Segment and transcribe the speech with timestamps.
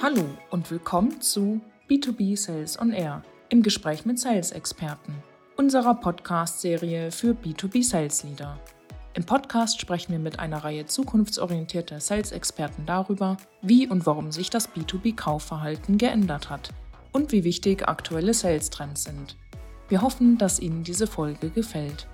[0.00, 1.60] Hallo und willkommen zu
[1.90, 5.14] B2B Sales on Air im Gespräch mit Sales-Experten,
[5.56, 8.58] unserer Podcast-Serie für B2B Sales Leader.
[9.14, 14.70] Im Podcast sprechen wir mit einer Reihe zukunftsorientierter Sales-Experten darüber, wie und warum sich das
[14.70, 16.70] B2B-Kaufverhalten geändert hat
[17.12, 19.36] und wie wichtig aktuelle Sales-Trends sind.
[19.88, 22.06] Wir hoffen, dass Ihnen diese Folge gefällt.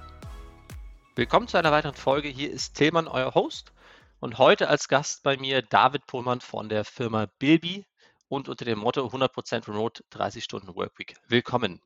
[1.15, 2.29] Willkommen zu einer weiteren Folge.
[2.29, 3.74] Hier ist Tillmann, euer Host.
[4.21, 7.85] Und heute als Gast bei mir David Pohlmann von der Firma Bilby
[8.29, 11.15] und unter dem Motto 100% Remote 30 Stunden Workweek.
[11.29, 11.81] Willkommen.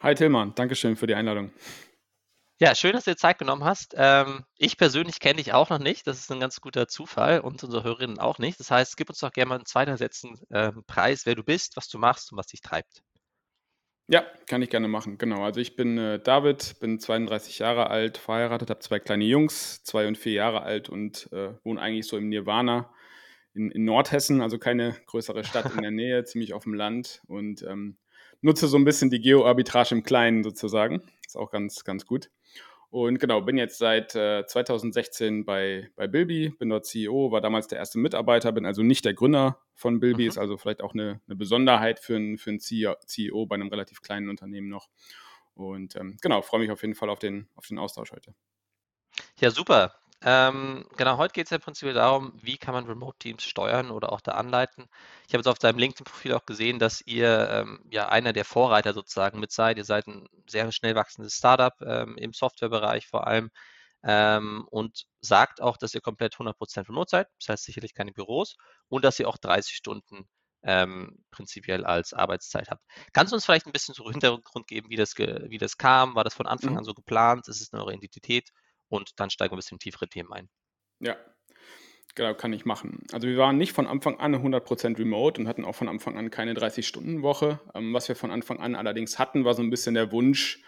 [0.00, 1.52] Hi Tillmann, Dankeschön für die Einladung.
[2.58, 3.94] Ja, schön, dass du dir Zeit genommen hast.
[3.96, 6.06] Ähm, ich persönlich kenne dich auch noch nicht.
[6.06, 8.60] Das ist ein ganz guter Zufall und unsere Hörerinnen auch nicht.
[8.60, 11.76] Das heißt, gib uns doch gerne mal in zwei Sätzen äh, Preis, wer du bist,
[11.76, 13.02] was du machst und was dich treibt.
[14.08, 15.16] Ja, kann ich gerne machen.
[15.16, 15.44] Genau.
[15.44, 20.06] Also ich bin äh, David, bin 32 Jahre alt, verheiratet, habe zwei kleine Jungs, zwei
[20.06, 22.92] und vier Jahre alt und äh, wohne eigentlich so im Nirvana
[23.54, 27.62] in, in, Nordhessen, also keine größere Stadt in der Nähe, ziemlich auf dem Land und
[27.62, 27.96] ähm,
[28.40, 31.02] nutze so ein bisschen die Geo-Arbitrage im Kleinen sozusagen.
[31.24, 32.30] Ist auch ganz, ganz gut.
[32.92, 37.66] Und genau, bin jetzt seit äh, 2016 bei, bei Bilby, bin dort CEO, war damals
[37.66, 40.28] der erste Mitarbeiter, bin also nicht der Gründer von Bilby, mhm.
[40.28, 43.68] ist also vielleicht auch eine, eine Besonderheit für, ein, für einen CEO, CEO bei einem
[43.68, 44.90] relativ kleinen Unternehmen noch.
[45.54, 48.34] Und ähm, genau, freue mich auf jeden Fall auf den, auf den Austausch heute.
[49.38, 49.94] Ja, super.
[50.24, 54.12] Ähm, genau, heute geht es ja im Prinzip darum, wie kann man Remote-Teams steuern oder
[54.12, 54.88] auch da anleiten.
[55.26, 58.94] Ich habe jetzt auf deinem LinkedIn-Profil auch gesehen, dass ihr ähm, ja einer der Vorreiter
[58.94, 59.78] sozusagen mit seid.
[59.78, 63.50] Ihr seid ein sehr schnell wachsendes Startup ähm, im Softwarebereich vor allem
[64.04, 68.56] ähm, und sagt auch, dass ihr komplett 100% remote seid, das heißt sicherlich keine Büros
[68.88, 70.28] und dass ihr auch 30 Stunden
[70.64, 72.82] ähm, prinzipiell als Arbeitszeit habt.
[73.12, 76.14] Kannst du uns vielleicht ein bisschen so Hintergrund geben, wie das, wie das kam?
[76.14, 76.78] War das von Anfang mhm.
[76.78, 77.48] an so geplant?
[77.48, 78.50] Ist es eine eure Identität?
[78.92, 80.48] Und dann steigen wir ein bisschen tiefere Themen ein.
[81.00, 81.16] Ja,
[82.14, 83.04] genau, kann ich machen.
[83.12, 86.30] Also wir waren nicht von Anfang an 100% remote und hatten auch von Anfang an
[86.30, 87.60] keine 30-Stunden-Woche.
[87.74, 90.62] Ähm, was wir von Anfang an allerdings hatten, war so ein bisschen der Wunsch,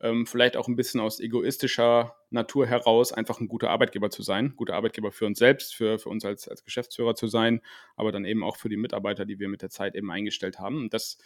[0.00, 4.54] ähm, vielleicht auch ein bisschen aus egoistischer Natur heraus, einfach ein guter Arbeitgeber zu sein.
[4.56, 7.60] Guter Arbeitgeber für uns selbst, für, für uns als, als Geschäftsführer zu sein,
[7.96, 10.76] aber dann eben auch für die Mitarbeiter, die wir mit der Zeit eben eingestellt haben.
[10.76, 11.18] Und das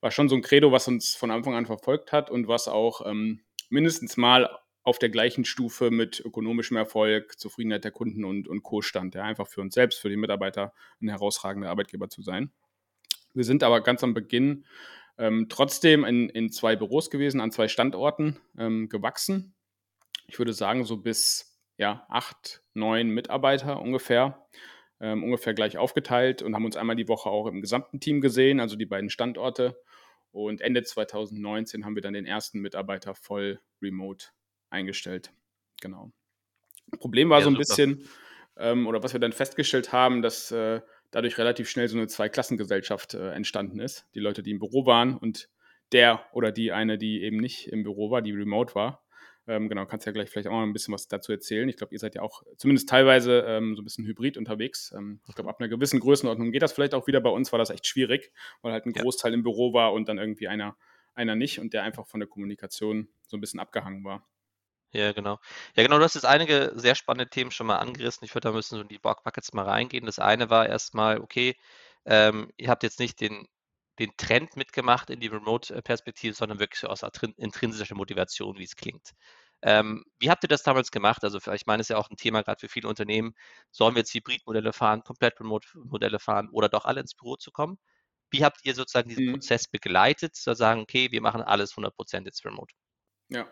[0.00, 3.06] war schon so ein Credo, was uns von Anfang an verfolgt hat und was auch
[3.06, 4.48] ähm, mindestens mal
[4.82, 9.14] auf der gleichen Stufe mit ökonomischem Erfolg, Zufriedenheit der Kunden und, und Co-Stand.
[9.14, 12.50] Ja, einfach für uns selbst, für die Mitarbeiter ein herausragender Arbeitgeber zu sein.
[13.34, 14.64] Wir sind aber ganz am Beginn
[15.18, 19.54] ähm, trotzdem in, in zwei Büros gewesen, an zwei Standorten ähm, gewachsen.
[20.26, 24.46] Ich würde sagen, so bis ja, acht, neun Mitarbeiter ungefähr.
[25.02, 28.60] Ähm, ungefähr gleich aufgeteilt und haben uns einmal die Woche auch im gesamten Team gesehen,
[28.60, 29.80] also die beiden Standorte.
[30.30, 34.26] Und Ende 2019 haben wir dann den ersten Mitarbeiter voll remote
[34.70, 35.32] eingestellt.
[35.80, 36.12] Genau.
[36.98, 37.66] Problem war ja, so ein super.
[37.66, 38.08] bisschen,
[38.56, 43.14] ähm, oder was wir dann festgestellt haben, dass äh, dadurch relativ schnell so eine Zweiklassengesellschaft
[43.14, 44.06] äh, entstanden ist.
[44.14, 45.48] Die Leute, die im Büro waren und
[45.92, 49.04] der oder die eine, die eben nicht im Büro war, die remote war.
[49.46, 51.68] Ähm, genau, kannst ja gleich vielleicht auch noch ein bisschen was dazu erzählen.
[51.68, 54.92] Ich glaube, ihr seid ja auch zumindest teilweise ähm, so ein bisschen hybrid unterwegs.
[54.96, 57.20] Ähm, ich glaube, ab einer gewissen Größenordnung geht das vielleicht auch wieder.
[57.20, 58.32] Bei uns war das echt schwierig,
[58.62, 59.02] weil halt ein ja.
[59.02, 60.76] Großteil im Büro war und dann irgendwie einer,
[61.14, 64.28] einer nicht und der einfach von der Kommunikation so ein bisschen abgehangen war.
[64.92, 65.38] Ja, genau.
[65.76, 68.24] Ja, genau, du hast jetzt einige sehr spannende Themen schon mal angerissen.
[68.24, 70.06] Ich würde da müssen so in die Buckets mal reingehen.
[70.06, 71.56] Das eine war erstmal, okay,
[72.06, 73.46] ähm, ihr habt jetzt nicht den,
[74.00, 77.02] den Trend mitgemacht in die Remote-Perspektive, sondern wirklich aus
[77.36, 79.12] intrinsischer Motivation, wie es klingt.
[79.62, 81.22] Ähm, wie habt ihr das damals gemacht?
[81.22, 83.34] Also ich meine, es ist ja auch ein Thema gerade für viele Unternehmen.
[83.70, 87.78] Sollen wir jetzt Hybrid-Modelle fahren, komplett Remote-Modelle fahren oder doch alle ins Büro zu kommen?
[88.30, 89.32] Wie habt ihr sozusagen diesen mhm.
[89.32, 92.74] Prozess begleitet, zu sagen, okay, wir machen alles 100% jetzt remote?
[93.28, 93.46] Ja,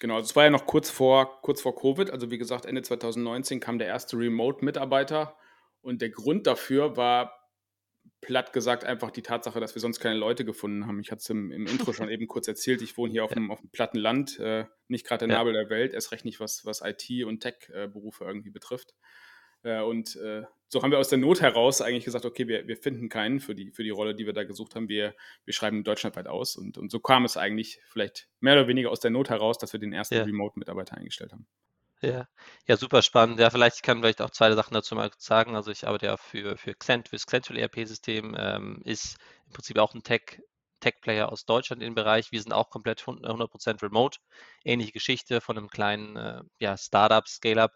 [0.00, 2.10] Genau, also es war ja noch kurz vor, kurz vor Covid.
[2.10, 5.36] Also wie gesagt, Ende 2019 kam der erste Remote-Mitarbeiter.
[5.80, 7.32] Und der Grund dafür war
[8.20, 11.00] platt gesagt einfach die Tatsache, dass wir sonst keine Leute gefunden haben.
[11.00, 12.82] Ich hatte es im, im, Intro schon eben kurz erzählt.
[12.82, 15.38] Ich wohne hier auf, dem, auf dem platten Land, äh, nicht gerade der ja.
[15.38, 18.94] Nabel der Welt, erst recht nicht, was, was IT- und Tech-Berufe äh, irgendwie betrifft.
[19.62, 22.76] Äh, und äh, so haben wir aus der Not heraus eigentlich gesagt, okay, wir, wir
[22.76, 24.88] finden keinen für die, für die Rolle, die wir da gesucht haben.
[24.88, 25.14] Wir,
[25.44, 26.56] wir schreiben deutschlandweit aus.
[26.56, 29.72] Und, und so kam es eigentlich vielleicht mehr oder weniger aus der Not heraus, dass
[29.72, 30.24] wir den ersten ja.
[30.24, 31.46] Remote-Mitarbeiter eingestellt haben.
[32.02, 32.28] Ja.
[32.66, 33.40] ja, super spannend.
[33.40, 35.54] Ja, vielleicht kann vielleicht auch zwei Sachen dazu mal sagen.
[35.54, 39.16] Also ich arbeite ja für, für Xent, für das Xentual ERP-System, ähm, ist
[39.46, 40.42] im Prinzip auch ein Tech,
[40.80, 42.32] Tech-Player aus Deutschland im Bereich.
[42.32, 44.18] Wir sind auch komplett 100% remote.
[44.64, 47.72] Ähnliche Geschichte von einem kleinen äh, ja, Startup, Scale-Up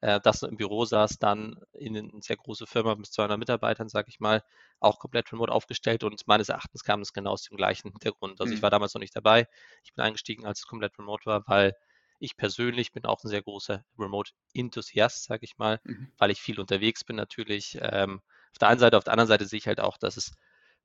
[0.00, 4.08] äh, das im Büro saß, dann in eine sehr große Firma mit 200 Mitarbeitern, sage
[4.08, 4.42] ich mal,
[4.80, 8.40] auch komplett remote aufgestellt und meines Erachtens kam es genau aus dem gleichen Hintergrund.
[8.40, 8.56] Also mhm.
[8.56, 9.46] ich war damals noch nicht dabei.
[9.84, 11.74] Ich bin eingestiegen, als es komplett remote war, weil
[12.22, 16.12] Ich persönlich bin auch ein sehr großer Remote-Enthusiast, sage ich mal, mhm.
[16.18, 17.78] weil ich viel unterwegs bin natürlich.
[17.80, 18.20] Ähm,
[18.52, 20.32] auf der einen Seite, auf der anderen Seite sehe ich halt auch, dass es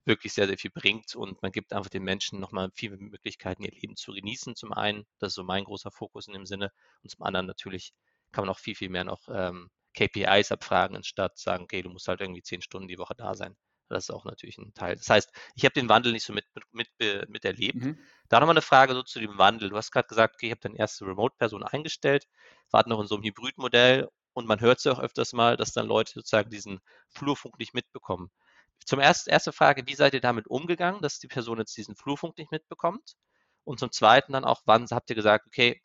[0.05, 3.71] wirklich sehr, sehr viel bringt und man gibt einfach den Menschen nochmal viele Möglichkeiten, ihr
[3.71, 4.55] Leben zu genießen.
[4.55, 6.71] Zum einen, das ist so mein großer Fokus in dem Sinne
[7.03, 7.93] und zum anderen natürlich
[8.31, 12.07] kann man auch viel, viel mehr noch ähm, KPIs abfragen, anstatt sagen, okay, du musst
[12.07, 13.55] halt irgendwie zehn Stunden die Woche da sein.
[13.87, 14.95] Das ist auch natürlich ein Teil.
[14.95, 17.83] Das heißt, ich habe den Wandel nicht so mit, mit, mit, mit erlebt.
[17.83, 17.99] Mhm.
[18.29, 19.69] Da nochmal eine Frage so zu dem Wandel.
[19.69, 22.25] Du hast gerade gesagt, okay, ich habe deine erste Remote-Person eingestellt,
[22.71, 25.71] wart noch in so einem Hybrid-Modell und man hört es ja auch öfters mal, dass
[25.71, 26.79] dann Leute sozusagen diesen
[27.09, 28.31] Flurfunk nicht mitbekommen.
[28.85, 32.37] Zum ersten, erste Frage, wie seid ihr damit umgegangen, dass die Person jetzt diesen Flurfunk
[32.37, 33.13] nicht mitbekommt?
[33.63, 35.81] Und zum zweiten dann auch, wann habt ihr gesagt, okay,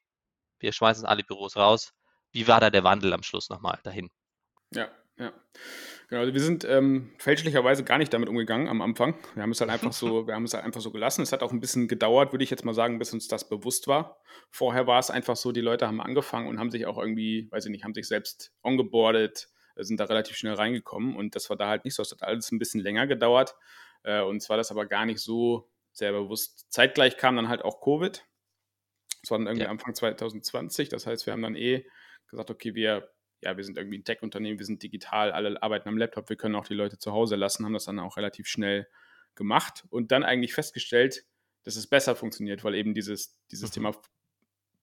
[0.59, 1.93] wir schmeißen alle Büros raus.
[2.33, 4.09] Wie war da der Wandel am Schluss nochmal dahin?
[4.73, 4.89] Ja,
[5.19, 5.33] ja.
[6.09, 9.15] Genau, also wir sind ähm, fälschlicherweise gar nicht damit umgegangen am Anfang.
[9.35, 11.23] Wir haben es halt einfach so, wir haben es halt einfach so gelassen.
[11.23, 13.87] Es hat auch ein bisschen gedauert, würde ich jetzt mal sagen, bis uns das bewusst
[13.87, 14.19] war.
[14.51, 17.67] Vorher war es einfach so, die Leute haben angefangen und haben sich auch irgendwie, weiß
[17.67, 21.57] ich nicht, haben sich selbst ongeboardet, äh, sind da relativ schnell reingekommen und das war
[21.57, 22.03] da halt nicht so.
[22.03, 23.55] Es hat alles ein bisschen länger gedauert.
[24.03, 26.67] Äh, uns war das aber gar nicht so sehr bewusst.
[26.73, 28.25] Zeitgleich kam dann halt auch Covid.
[29.23, 29.71] Das war dann irgendwie ja.
[29.71, 30.89] Anfang 2020.
[30.89, 31.85] Das heißt, wir haben dann eh
[32.31, 33.11] gesagt, okay, wir
[33.43, 36.55] ja, wir sind irgendwie ein Tech-Unternehmen, wir sind digital, alle arbeiten am Laptop, wir können
[36.55, 38.87] auch die Leute zu Hause lassen, haben das dann auch relativ schnell
[39.35, 41.25] gemacht und dann eigentlich festgestellt,
[41.65, 43.75] dass es besser funktioniert, weil eben dieses, dieses mhm.
[43.75, 44.03] Thema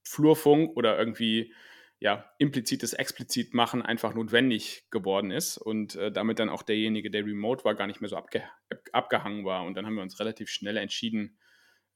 [0.04, 1.54] Flurfunk oder irgendwie
[2.00, 7.26] ja, implizites explizit machen einfach notwendig geworden ist und äh, damit dann auch derjenige, der
[7.26, 8.44] remote war, gar nicht mehr so abge
[8.92, 9.64] abgehangen war.
[9.64, 11.40] Und dann haben wir uns relativ schnell entschieden,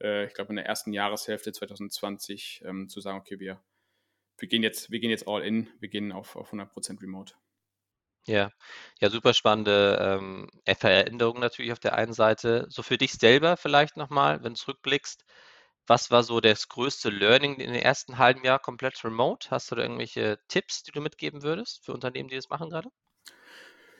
[0.00, 3.62] äh, ich glaube in der ersten Jahreshälfte 2020, ähm, zu sagen, okay, wir
[4.38, 7.34] wir gehen jetzt, wir gehen jetzt all in, wir gehen auf, auf 100% Remote.
[8.26, 8.50] Ja,
[9.00, 10.48] ja, super spannende ähm,
[10.78, 12.66] Veränderungen natürlich auf der einen Seite.
[12.68, 15.24] So für dich selber vielleicht nochmal, wenn du zurückblickst,
[15.86, 19.50] was war so das größte Learning in den ersten halben Jahr komplett remote?
[19.50, 22.88] Hast du da irgendwelche Tipps, die du mitgeben würdest für Unternehmen, die das machen gerade?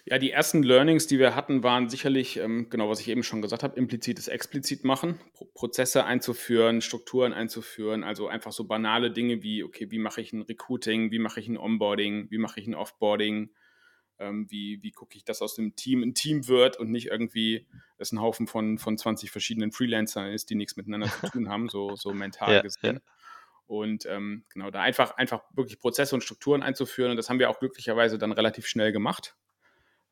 [0.05, 3.41] Ja, die ersten Learnings, die wir hatten, waren sicherlich, ähm, genau was ich eben schon
[3.41, 9.45] gesagt habe, implizites explizit machen, Pro Prozesse einzuführen, Strukturen einzuführen, also einfach so banale Dinge
[9.45, 12.67] wie, okay, wie mache ich ein Recruiting, wie mache ich ein Onboarding, wie mache ich
[12.67, 13.51] ein Offboarding,
[14.19, 17.69] ähm, wie, wie gucke ich, dass aus dem Team ein Team wird und nicht irgendwie
[17.99, 21.69] es ein Haufen von, von 20 verschiedenen Freelancern ist, die nichts miteinander zu tun haben,
[21.69, 22.95] so, so mental ja, gesehen.
[22.97, 23.01] Ja.
[23.67, 27.13] Und ähm, genau, da einfach, einfach wirklich Prozesse und Strukturen einzuführen.
[27.13, 29.37] Und das haben wir auch glücklicherweise dann relativ schnell gemacht.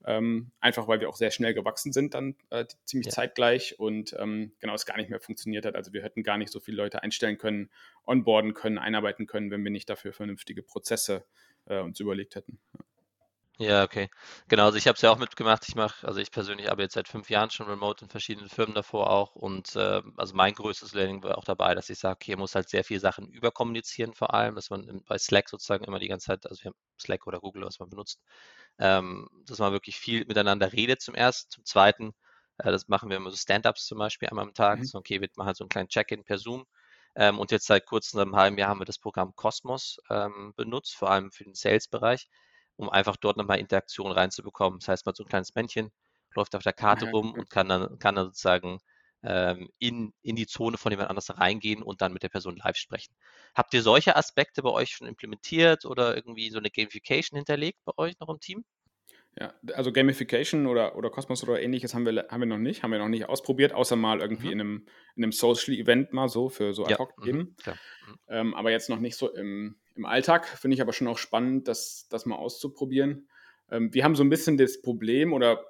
[0.07, 3.13] Ähm, einfach weil wir auch sehr schnell gewachsen sind, dann äh, ziemlich ja.
[3.13, 5.75] zeitgleich und ähm, genau es gar nicht mehr funktioniert hat.
[5.75, 7.71] Also wir hätten gar nicht so viele Leute einstellen können,
[8.07, 11.25] onboarden können, einarbeiten können, wenn wir nicht dafür vernünftige Prozesse
[11.67, 12.59] äh, uns überlegt hätten.
[13.63, 14.09] Ja, okay.
[14.49, 15.69] Genau, also ich habe es ja auch mitgemacht.
[15.69, 18.75] Ich mache, also ich persönlich arbeite jetzt seit fünf Jahren schon remote in verschiedenen Firmen
[18.75, 19.35] davor auch.
[19.35, 22.71] Und äh, also mein größtes Learning war auch dabei, dass ich sage, okay, muss halt
[22.71, 26.47] sehr viele Sachen überkommunizieren vor allem, dass man bei Slack sozusagen immer die ganze Zeit,
[26.47, 28.23] also wir haben Slack oder Google, was man benutzt,
[28.79, 31.51] ähm, dass man wirklich viel miteinander redet zum ersten.
[31.51, 32.15] Zum zweiten,
[32.59, 34.79] äh, das machen wir immer so Stand-ups zum Beispiel einmal am Tag.
[34.79, 34.85] Mhm.
[34.87, 36.65] So, okay, wir machen halt so einen kleinen Check-in per Zoom.
[37.15, 40.95] Ähm, und jetzt seit kurzem, einem halben Jahr, haben wir das Programm Cosmos ähm, benutzt,
[40.97, 42.27] vor allem für den Sales-Bereich
[42.81, 44.81] um einfach dort nochmal Interaktion reinzubekommen.
[44.81, 45.91] Das heißt, man so ein kleines Männchen
[46.35, 48.79] läuft auf der Karte ja, rum und kann dann, kann dann sozusagen
[49.23, 52.77] ähm, in, in die Zone von jemand anders reingehen und dann mit der Person live
[52.77, 53.15] sprechen.
[53.55, 57.93] Habt ihr solche Aspekte bei euch schon implementiert oder irgendwie so eine Gamification hinterlegt bei
[57.99, 58.65] euch noch im Team?
[59.39, 62.93] Ja, also Gamification oder, oder Cosmos oder ähnliches haben wir, haben wir noch nicht, haben
[62.93, 64.53] wir noch nicht ausprobiert, außer mal irgendwie mhm.
[64.53, 67.55] in einem, in einem Social-Event mal so für so Ad-Hoc-Themen.
[67.65, 68.19] Ja, mhm, mhm.
[68.29, 70.47] ähm, aber jetzt noch nicht so im, im Alltag.
[70.47, 73.29] Finde ich aber schon auch spannend, das, das mal auszuprobieren.
[73.71, 75.65] Ähm, wir haben so ein bisschen das Problem oder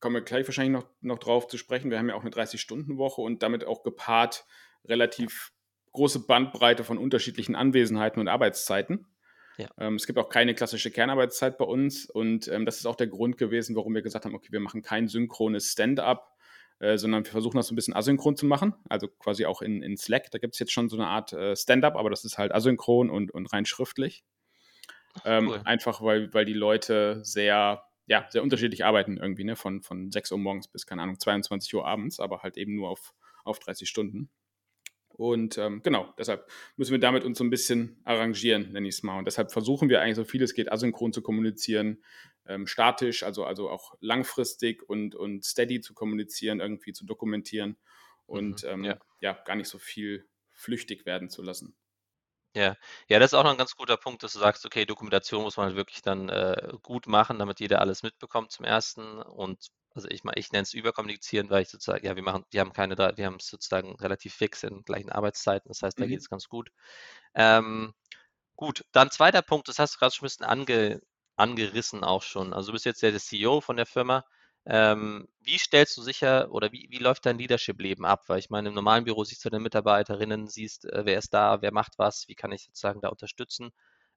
[0.00, 1.90] kommen wir gleich wahrscheinlich noch, noch drauf zu sprechen.
[1.90, 4.44] Wir haben ja auch eine 30-Stunden-Woche und damit auch gepaart
[4.84, 5.52] relativ
[5.92, 9.06] große Bandbreite von unterschiedlichen Anwesenheiten und Arbeitszeiten.
[9.58, 9.68] Ja.
[9.78, 13.08] Ähm, es gibt auch keine klassische Kernarbeitszeit bei uns und ähm, das ist auch der
[13.08, 16.29] Grund gewesen, warum wir gesagt haben, okay, wir machen kein synchrones Stand-up,
[16.80, 19.82] äh, sondern wir versuchen das so ein bisschen asynchron zu machen, also quasi auch in,
[19.82, 20.30] in Slack.
[20.30, 23.10] Da gibt es jetzt schon so eine Art äh, Stand-up, aber das ist halt asynchron
[23.10, 24.24] und, und rein schriftlich.
[25.24, 25.60] Ähm, cool.
[25.64, 29.56] Einfach weil, weil die Leute sehr, ja, sehr unterschiedlich arbeiten irgendwie, ne?
[29.56, 32.88] von, von 6 Uhr morgens bis, keine Ahnung, 22 Uhr abends, aber halt eben nur
[32.88, 34.30] auf, auf 30 Stunden.
[35.10, 39.02] Und ähm, genau, deshalb müssen wir damit uns so ein bisschen arrangieren, nenne ich es
[39.02, 39.18] mal.
[39.18, 42.02] Und deshalb versuchen wir eigentlich so viel es geht, asynchron zu kommunizieren,
[42.46, 47.76] ähm, statisch, also, also auch langfristig und, und steady zu kommunizieren, irgendwie zu dokumentieren
[48.26, 48.98] und mhm, ähm, ja.
[49.20, 49.32] ja.
[49.44, 51.74] gar nicht so viel flüchtig werden zu lassen.
[52.56, 52.76] Ja.
[53.08, 55.56] Ja, das ist auch noch 'n ganz guter Punkt, dass du sagst: „Okay, Dokumentation muss
[55.56, 60.08] man halt wirklich dann, äh, gut machen, damit jeder alles mitbekommt zum Ersten.“ Und also,
[60.08, 62.96] ich meine, ich nenne es überkommunizieren, weil ich sozusagen ja, wir machen wir haben keine
[62.98, 65.68] wir haben's sozusagen relativ fix in gleichen Arbeitszeiten.
[65.68, 66.06] Das heißt, da Mhm.
[66.06, 66.70] geht's ganz gut.
[67.34, 67.94] Ähm,
[68.56, 71.02] gut, dann zweiter Punkt, das hast du grad schon 'n bisschen ange
[71.36, 72.52] angerissen auch schon.
[72.54, 74.24] Also, du bist jetzt ja der CEO von der Firma.
[74.66, 78.24] Ähm, wie stellst du sicher oder wie wie läuft dein Leadership-Leben ab?
[78.28, 81.62] Weil ich meine, im normalen Büro siehst du deine Mitarbeiterinnen, siehst, äh, wer ist da,
[81.62, 83.70] wer macht was, wie kann ich sozusagen da unterstützen?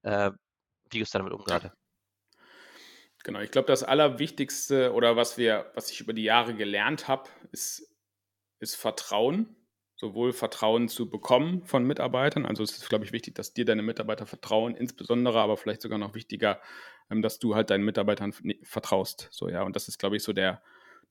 [0.04, 0.32] Äh,
[0.92, 1.60] wie gehst du damit um Ja.
[1.60, 1.74] grade?
[3.24, 7.30] Genau, ich glaube, das Allerwichtigste oder was wir was ich über die Jahre gelernt habe,
[7.52, 7.90] ist
[8.60, 9.56] ist Vertrauen.
[9.98, 12.46] Sowohl Vertrauen zu bekommen von Mitarbeitern.
[12.46, 16.00] Also, es ist, glaube ich, wichtig, dass dir deine Mitarbeiter vertrauen, insbesondere, aber vielleicht sogar
[16.00, 16.62] noch wichtiger,
[17.10, 18.34] ähm, dass du halt deinen Mitarbeitern
[18.64, 19.28] vertraust.
[19.32, 20.62] So, ja, und das ist, glaube ich, so der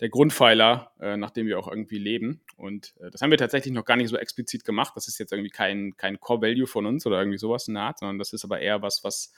[0.01, 2.41] der Grundpfeiler, äh, nach dem wir auch irgendwie leben.
[2.57, 4.95] Und, äh, das haben wir tatsächlich noch gar nicht so explizit gemacht.
[4.97, 7.75] Das ist jetzt irgendwie kein kein Core Value von uns oder irgendwie so was in
[7.75, 9.33] der Art, sondern das ist aber eher was, was,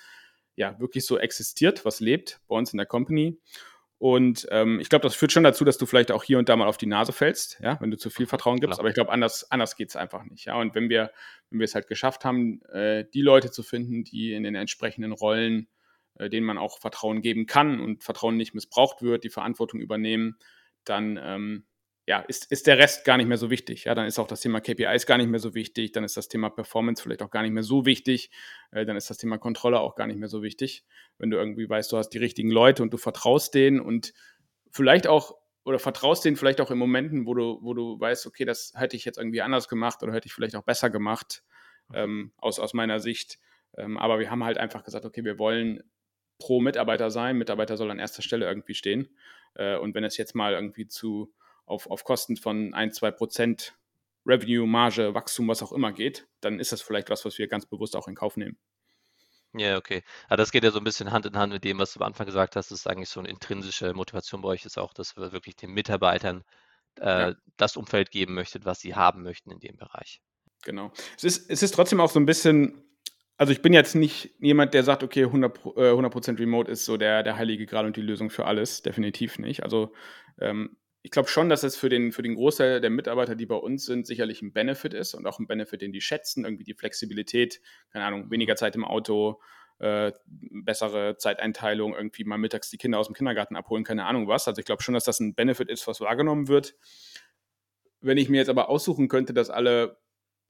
[0.56, 3.38] ja, wirklich so existiert, was lebt bei uns in der Company.
[3.99, 6.56] Und, ähm, ich glaube, das führt schon dazu, dass du vielleicht auch hier und da
[6.56, 8.75] mal auf die Nase fällst, ja, wenn du zu viel Vertrauen gibst.
[8.75, 8.80] klar.
[8.80, 10.56] Aber ich glaube, anders anders geht's einfach nicht, ja.
[10.56, 11.11] Und wenn wir
[11.50, 15.12] wenn wir es halt geschafft haben, äh, die Leute zu finden, die in den entsprechenden
[15.12, 15.68] Rollen,
[16.18, 20.38] äh, denen man auch Vertrauen geben kann und Vertrauen nicht missbraucht wird, die Verantwortung übernehmen,
[20.85, 21.66] dann, ähm,
[22.06, 23.94] ja, ist ist der Rest gar nicht mehr so wichtig, ja?
[23.94, 26.50] Dann ist auch das Thema KPIs gar nicht mehr so wichtig, dann ist das Thema
[26.50, 28.30] Performance vielleicht auch gar nicht mehr so wichtig,
[28.73, 30.85] äh, dann ist das Thema Kontrolle auch gar nicht mehr so wichtig.
[31.18, 34.12] Wenn du irgendwie weißt, du hast die richtigen Leute und du vertraust denen und
[34.71, 38.44] vielleicht auch oder vertraust denen vielleicht auch in Momenten, wo du wo du weißt: „Okay,
[38.44, 41.42] das hätte ich jetzt irgendwie anders gemacht oder hätte ich vielleicht auch besser gemacht,
[41.88, 41.94] Mhm.
[41.97, 43.38] ähm, aus aus meiner Sicht.“
[43.76, 45.83] Ähm, aber wir haben halt einfach gesagt: „Okay, wir wollen
[46.38, 47.36] pro Mitarbeiter sein.
[47.38, 49.16] Mitarbeiter soll an erster Stelle irgendwie stehen.“
[49.54, 51.32] Äh, und wenn es jetzt mal irgendwie zu
[51.66, 53.76] auf auf Kosten von 1, 2%
[54.26, 57.66] Revenue, Marge, Wachstum, was auch immer geht, dann ist das vielleicht was, was wir ganz
[57.66, 58.58] bewusst auch in Kauf nehmen.
[59.56, 60.02] Ja, okay.
[60.28, 62.06] Ah, das geht ja so 'n bisschen Hand in Hand mit dem, was du am
[62.08, 62.72] Anfang gesagt hast.
[62.72, 65.70] Das ist eigentlich so 'ne intrinsische Motivation bei euch ist auch, dass wir wirklich den
[65.70, 66.42] Mitarbeitern,
[67.14, 67.26] Ja.
[67.26, 70.18] äh, das Umfeld geben möchtet, was sie haben möchten in dem Bereich.
[70.64, 70.92] Genau.
[71.16, 72.82] Es ist es ist trotzdem auch so 'n bisschen
[73.38, 76.84] also, ich bin jetzt nicht jemand, der sagt: „Okay, 100 Pro äh, 100 Remote ist
[76.84, 79.62] so der der heilige Gral und die Lösung für alles.“ Definitiv nicht.
[79.64, 79.92] Also,
[80.40, 83.56] ähm, ich glaube schon, dass es für den für den Großteil der Mitarbeiter, die bei
[83.56, 86.74] uns sind, sicherlich 'n Benefit ist und auch 'n Benefit, den die schätzen, irgendwie die
[86.74, 87.60] Flexibilität,
[87.92, 89.40] keine Ahnung, weniger Zeit im Auto,
[89.80, 94.46] äh, bessere Zeiteinteilung, irgendwie mal mittags die Kinder aus'm Kindergarten abholen, keine Ahnung was.
[94.48, 96.74] Also, ich glaube schon, dass das 'n Benefit ist, was wahrgenommen wird.
[98.02, 99.96] Wenn ich mir jetzt aber aussuchen könnte, dass alle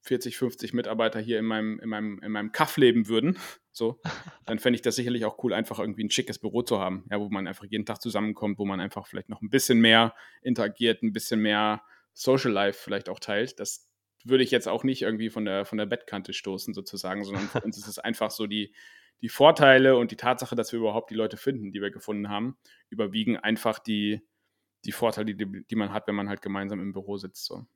[0.04, 3.38] 40, 50 Mitarbeiter hier in meinem in meinem in meinem Kaff leben würden,
[3.72, 4.00] so,
[4.46, 7.20] dann fände ich das sicherlich auch cool, einfach irgendwie 'n schickes Büro zu haben, ja,
[7.20, 11.02] wo man einfach jeden Tag zusammenkommt, wo man einfach vielleicht noch 'n bisschen mehr interagiert,
[11.02, 11.82] 'n bisschen mehr
[12.14, 13.58] Social Life vielleicht auch teilt.
[13.60, 13.88] Das
[14.24, 17.60] würde ich jetzt auch nicht irgendwie von der von der Bettkante stoßen sozusagen, sondern für
[17.62, 18.74] uns ist es einfach so die
[19.22, 22.58] die Vorteile und die Tatsache, dass wir überhaupt die Leute finden, die wir gefunden haben,
[22.90, 24.22] überwiegen einfach die
[24.86, 27.66] die Vorteile, die die man hat, wenn man halt gemeinsam im Büro sitzt, so.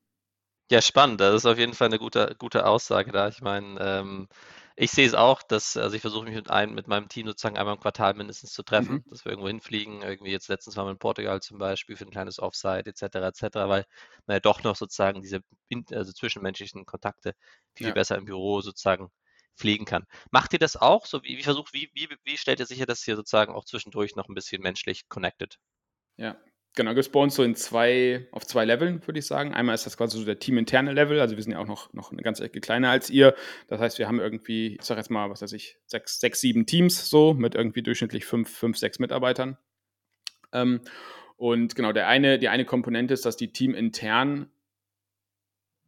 [0.70, 1.18] Ja, spannend.
[1.22, 3.28] Das ist auf jeden Fall 'ne gute gute Aussage da.
[3.28, 4.28] Ich meine, ähm,
[4.76, 7.56] ich sehe es auch, dass also, ich versuche mich mit einem mit meinem Team sozusagen
[7.56, 8.98] einmal im Quartal mindestens zu Mhm.
[9.02, 10.02] treffen, dass wir irgendwo hinfliegen.
[10.02, 13.28] Irgendwie jetzt letztens waren wir in Portugal zum Beispiel für 'n kleines Offsite et cetera,
[13.28, 13.86] et cetera, weil
[14.26, 15.40] man ja doch noch sozusagen diese
[15.94, 17.32] also, zwischenmenschlichen Kontakte
[17.74, 17.94] viel, Ja.
[17.94, 19.08] besser im Büro sozusagen
[19.56, 20.04] pflegen kann.
[20.30, 21.22] Macht ihr das auch so?
[21.22, 24.28] Wie wie versucht wie wie wie stellt ihr sicher, dass ihr sozusagen auch zwischendurch noch
[24.28, 25.56] 'n bisschen menschlich connected?
[26.18, 26.36] Ja,
[26.74, 26.94] genau.
[26.94, 29.54] Gibt's bei uns so in 2 auf 2 Leveln, würde ich sagen.
[29.54, 31.20] Einmal ist das quasi so der teaminterne Level.
[31.20, 33.34] Also, wir sind ja auch noch noch 'ne ganze Ecke kleiner als ihr.
[33.68, 36.66] Das heißt, wir haben irgendwie, ich sage jetzt mal, was weiß ich, 6 6, 7
[36.66, 39.58] Teams so mit irgendwie durchschnittlich 5 5, 6 Mitarbeitern.
[40.52, 40.80] Ähm,
[41.36, 44.50] und genau, der eine die eine Komponente ist, dass die teamintern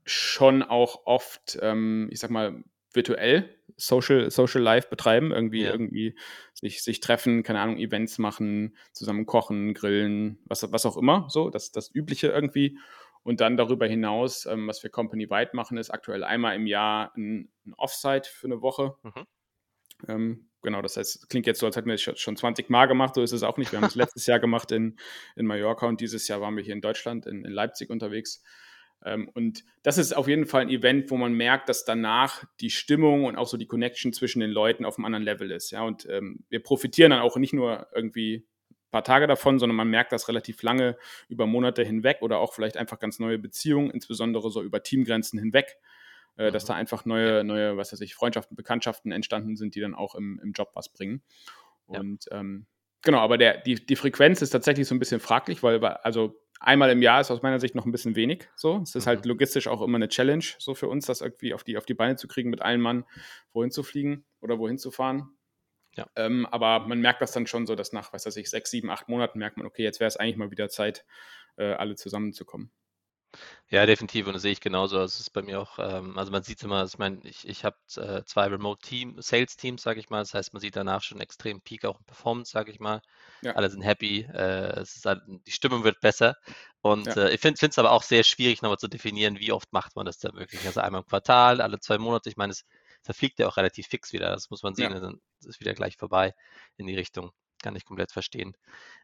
[0.04, 3.48] schon auch oft, ähm, ich sage mal, virtuell
[3.80, 5.70] Social Social Life betreiben, irgendwie Ja.
[5.70, 6.16] irgendwie
[6.54, 11.50] sich sich treffen, keine Ahnung, Events machen, zusammen kochen, grillen, was was auch immer so,
[11.50, 12.78] das das Übliche irgendwie.
[13.22, 17.50] Und dann darüber hinaus, ähm, was wir company-wide machen, ist aktuell einmal im Jahr 'n
[17.66, 18.96] 'n Offsite für 'ne Woche.
[19.04, 19.24] Mhm.
[20.08, 22.86] Ähm, genau, das heißt, klingt jetzt so, als hätten wir das scho schon 20 Mal
[22.86, 23.72] gemacht, so ist es auch nicht.
[23.72, 24.96] Wir haben es letztes Jahr gemacht in
[25.36, 28.42] in Mallorca und dieses Jahr waren wir hier in Deutschland, in in Leipzig unterwegs.
[29.04, 32.70] Ähm, und das ist auf jeden Fall 'n Event, wo man merkt, dass danach die
[32.70, 35.82] Stimmung und auch so die Connection zwischen den Leuten auf'm anderen Level ist, ja.
[35.82, 38.46] Und, ähm, wir profitieren dann auch nicht nur irgendwie
[38.90, 40.96] paar Tage davon, sondern man merkt das relativ lange
[41.28, 45.76] über Monate hinweg oder auch vielleicht einfach ganz neue Beziehungen, insbesondere so über Teamgrenzen hinweg,
[46.36, 46.66] äh, dass Mhm.
[46.66, 47.32] da einfach Ja.
[47.34, 50.70] neue neue, was weiß ich, Freundschaften, Bekanntschaften entstanden sind, die dann auch im im Job
[50.74, 51.22] was bringen.
[51.92, 52.00] Ja.
[52.00, 52.66] Und, ähm,
[53.02, 56.40] genau, aber der die die Frequenz ist tatsächlich so 'n bisschen fraglich, weil wir also,
[56.60, 58.48] einmal im Jahr ist aus meiner Sicht noch ein bisschen wenig.
[58.54, 59.30] So, es ist halt Mhm.
[59.30, 62.16] logistisch auch immer eine Challenge, so für uns, das irgendwie auf die, auf die Beine
[62.16, 63.04] zu kriegen, mit allen Mann
[63.52, 65.36] wohin zu fliegen oder wohin zu fahren.
[65.96, 66.08] Ja.
[66.16, 68.90] Ähm, aber man merkt das dann schon so, dass nach, was weiß ich, sechs, sieben,
[68.90, 71.04] acht Monaten merkt man, okay, jetzt wäre es eigentlich mal wieder Zeit,
[71.56, 72.70] äh, alle zusammenzukommen.
[73.68, 74.26] Ja, definitiv.
[74.26, 74.98] Und das sehe ich genauso.
[74.98, 77.46] Also, es ist bei mir auch, ähm, also man sieht es immer, ich meine, ich,
[77.46, 80.18] ich habe äh, zwei Remote-Team, Sales-Teams, sage ich mal.
[80.18, 83.00] Das heißt, man sieht danach schon einen extremen Peak auch in Performance, sage ich mal.
[83.42, 83.52] Ja.
[83.52, 86.34] Alle sind happy, äh, es ist halt, die Stimmung wird besser.
[86.80, 87.14] Und Ja.
[87.26, 90.06] äh, ich finde es aber auch sehr schwierig, nochmal zu definieren, wie oft macht man
[90.06, 90.66] das da wirklich.
[90.66, 92.28] Also einmal im Quartal, alle zwei Monate.
[92.28, 92.64] Ich meine, es
[93.02, 94.30] verfliegt ja auch relativ fix wieder.
[94.30, 94.92] Das muss man sehen.
[94.92, 95.00] Ja.
[95.00, 96.34] Dann ist es wieder gleich vorbei
[96.76, 97.30] in die Richtung.
[97.62, 98.56] Kann ich komplett verstehen.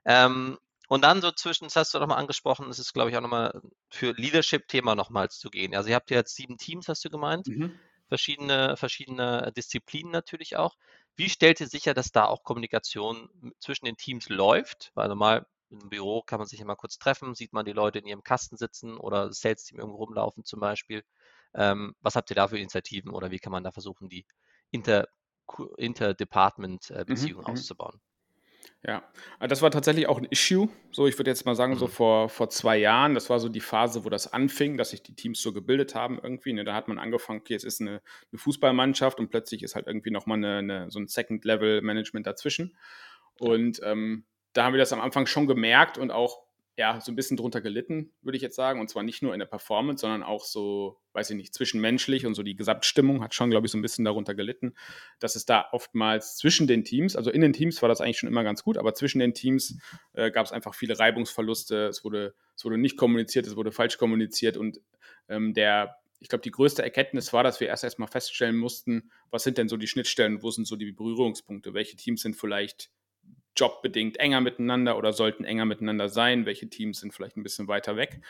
[0.05, 3.21] Ähm, und dann so zwischen, das hast du nochmal angesprochen, es ist, glaube ich, auch
[3.23, 5.75] nochmal für Leadership-Thema nochmals zu gehen.
[5.75, 7.81] Also ihr habt ja jetzt sieben Teams, hast du gemeint, Mhm.
[8.09, 10.77] verschiedene, verschiedene Disziplinen natürlich auch.
[11.17, 14.93] Wie stellt ihr sicher, dass da auch Kommunikation zwischen den Teams läuft?
[14.95, 18.07] Weil normal im Büro kann man sich immer kurz treffen, sieht man die Leute in
[18.07, 21.03] ihrem Kasten sitzen oder das Sales-Team irgendwo rumlaufen zum Beispiel.
[21.55, 24.27] Ähm, was habt ihr da für Initiativen oder wie kann man da versuchen, die
[24.71, 25.09] Inter,
[25.79, 27.69] Interdepartment-Beziehungen Mhm, mhm.
[27.75, 28.01] auszubauen?
[28.87, 29.03] Ja,
[29.39, 30.69] aber das war tatsächlich auch ein Issue.
[30.93, 31.91] So, ich würde jetzt mal sagen, so Mhm.
[31.91, 35.15] vor, vor zwei Jahren, das war so die Phase, wo das anfing, dass sich die
[35.15, 36.53] Teams so gebildet haben irgendwie.
[36.53, 36.65] Ne?
[36.65, 40.11] Da hat man angefangen, okay, es ist eine, eine Fußballmannschaft und plötzlich ist halt irgendwie
[40.11, 42.77] nochmal eine, eine, so ein Second-Level-Management dazwischen.
[43.39, 46.46] Und ähm, da haben wir das am Anfang schon gemerkt und auch
[46.77, 48.81] ja, so ein bisschen drunter gelitten, würde ich jetzt sagen.
[48.81, 52.35] Und zwar nicht nur in der Performance, sondern auch so, weiß ich nicht, zwischenmenschlich und
[52.35, 54.75] so die Gesamtstimmung hat schon, glaube ich, so ein bisschen darunter gelitten,
[55.19, 58.29] dass es da oftmals zwischen den Teams, also in den Teams war das eigentlich schon
[58.29, 59.79] immer ganz gut, aber zwischen den Teams
[60.13, 61.87] äh, gab es einfach viele Reibungsverluste.
[61.87, 64.81] Es wurde, es wurde nicht kommuniziert, es wurde falsch kommuniziert und
[65.29, 69.43] ähm, der ich glaube, die größte Erkenntnis war, dass wir erst erstmal feststellen mussten, was
[69.43, 72.91] sind denn so die Schnittstellen, wo sind so die Berührungspunkte, welche Teams sind vielleicht
[73.57, 77.97] jobbedingt enger miteinander oder sollten enger miteinander sein, welche Teams sind vielleicht ein bisschen weiter
[77.97, 78.21] weg.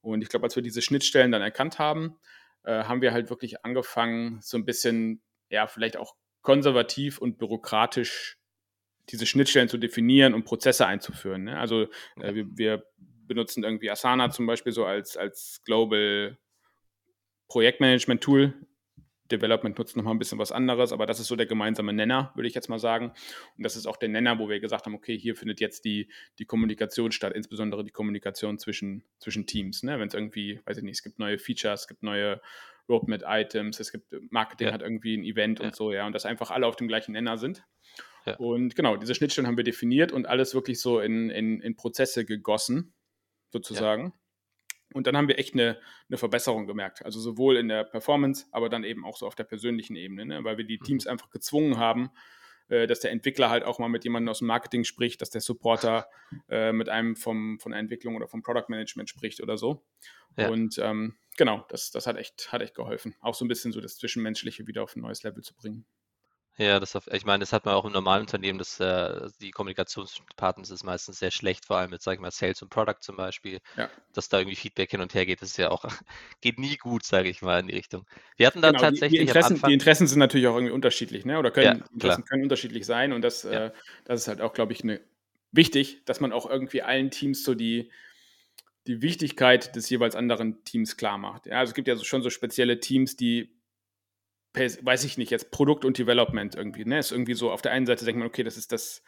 [0.00, 2.16] Und ich glaube, als wir diese Schnittstellen dann erkannt haben,
[2.64, 8.38] äh, haben wir halt wirklich angefangen, so ein bisschen, ja, vielleicht auch konservativ und bürokratisch
[9.10, 11.44] diese Schnittstellen zu definieren und Prozesse einzuführen.
[11.44, 11.58] Ne?
[11.58, 11.88] Also
[12.20, 12.84] äh, wir, wir
[13.26, 16.38] benutzen irgendwie Asana zum Beispiel so als, als Global
[17.48, 18.54] Projektmanagement-Tool.
[19.30, 22.46] Development nutzt nochmal ein bisschen was anderes, aber das ist so der gemeinsame Nenner, würde
[22.46, 23.12] ich jetzt mal sagen.
[23.56, 26.10] Und das ist auch der Nenner, wo wir gesagt haben, okay, hier findet jetzt die,
[26.38, 29.82] die Kommunikation statt, insbesondere die Kommunikation zwischen, zwischen Teams.
[29.82, 29.98] Ne?
[29.98, 32.40] Wenn es irgendwie, weiß ich nicht, es gibt neue Features, es gibt neue
[32.88, 34.74] Roadmap-Items, es gibt Marketing Ja.
[34.74, 35.66] hat irgendwie ein Event Ja.
[35.66, 37.64] und so, ja, und dass einfach alle auf dem gleichen Nenner sind.
[38.26, 38.36] Ja.
[38.36, 42.24] Und genau, diese Schnittstellen haben wir definiert und alles wirklich so in, in, in Prozesse
[42.24, 42.92] gegossen,
[43.50, 44.12] sozusagen.
[44.94, 45.78] Und dann haben wir echt eine,
[46.08, 47.04] eine Verbesserung gemerkt.
[47.04, 50.44] Also sowohl in der Performance, aber dann eben auch so auf der persönlichen Ebene, ne?
[50.44, 50.84] weil wir die Mhm.
[50.84, 52.10] Teams einfach gezwungen haben,
[52.68, 55.40] äh, dass der Entwickler halt auch mal mit jemandem aus dem Marketing spricht, dass der
[55.40, 56.08] Supporter
[56.48, 59.84] äh, mit einem vom, von der Entwicklung oder vom Product Management spricht oder so.
[60.36, 60.48] Ja.
[60.48, 63.16] Und ähm, genau, das, das hat, echt, hat echt geholfen.
[63.20, 65.86] Auch so ein bisschen so das Zwischenmenschliche wieder auf ein neues Level zu bringen.
[66.56, 69.50] Ja, das auf, ich meine, das hat man auch im normalen Unternehmen, dass äh, die
[69.50, 73.16] Kommunikationspartner ist meistens sehr schlecht, vor allem mit, sag ich mal, Sales und Product zum
[73.16, 73.90] Beispiel, Ja.
[74.12, 75.84] dass da irgendwie Feedback hin und her geht, das ist ja auch,
[76.40, 78.06] geht nie gut, sage ich mal, in die Richtung.
[78.36, 80.54] Wir hatten da Genau, die, tatsächlich die, Interessen, am Anfang, die Interessen sind natürlich auch
[80.54, 81.38] irgendwie unterschiedlich, ne?
[81.38, 83.60] Oder können, Ja, die Interessen können unterschiedlich sein und das, Ja.
[83.66, 83.72] äh,
[84.04, 85.00] das ist halt auch, glaube ich, eine,
[85.52, 87.90] wichtig, dass man auch irgendwie allen Teams so die,
[88.86, 91.46] die Wichtigkeit des jeweils anderen Teams klar macht.
[91.46, 93.53] Ja, also es gibt ja so, schon so spezielle Teams, die
[94.54, 96.98] weiß ich nicht, jetzt Produkt und Development irgendwie, ne?
[96.98, 99.02] Ist irgendwie so, auf der einen Seite denkt man, okay, das ist das,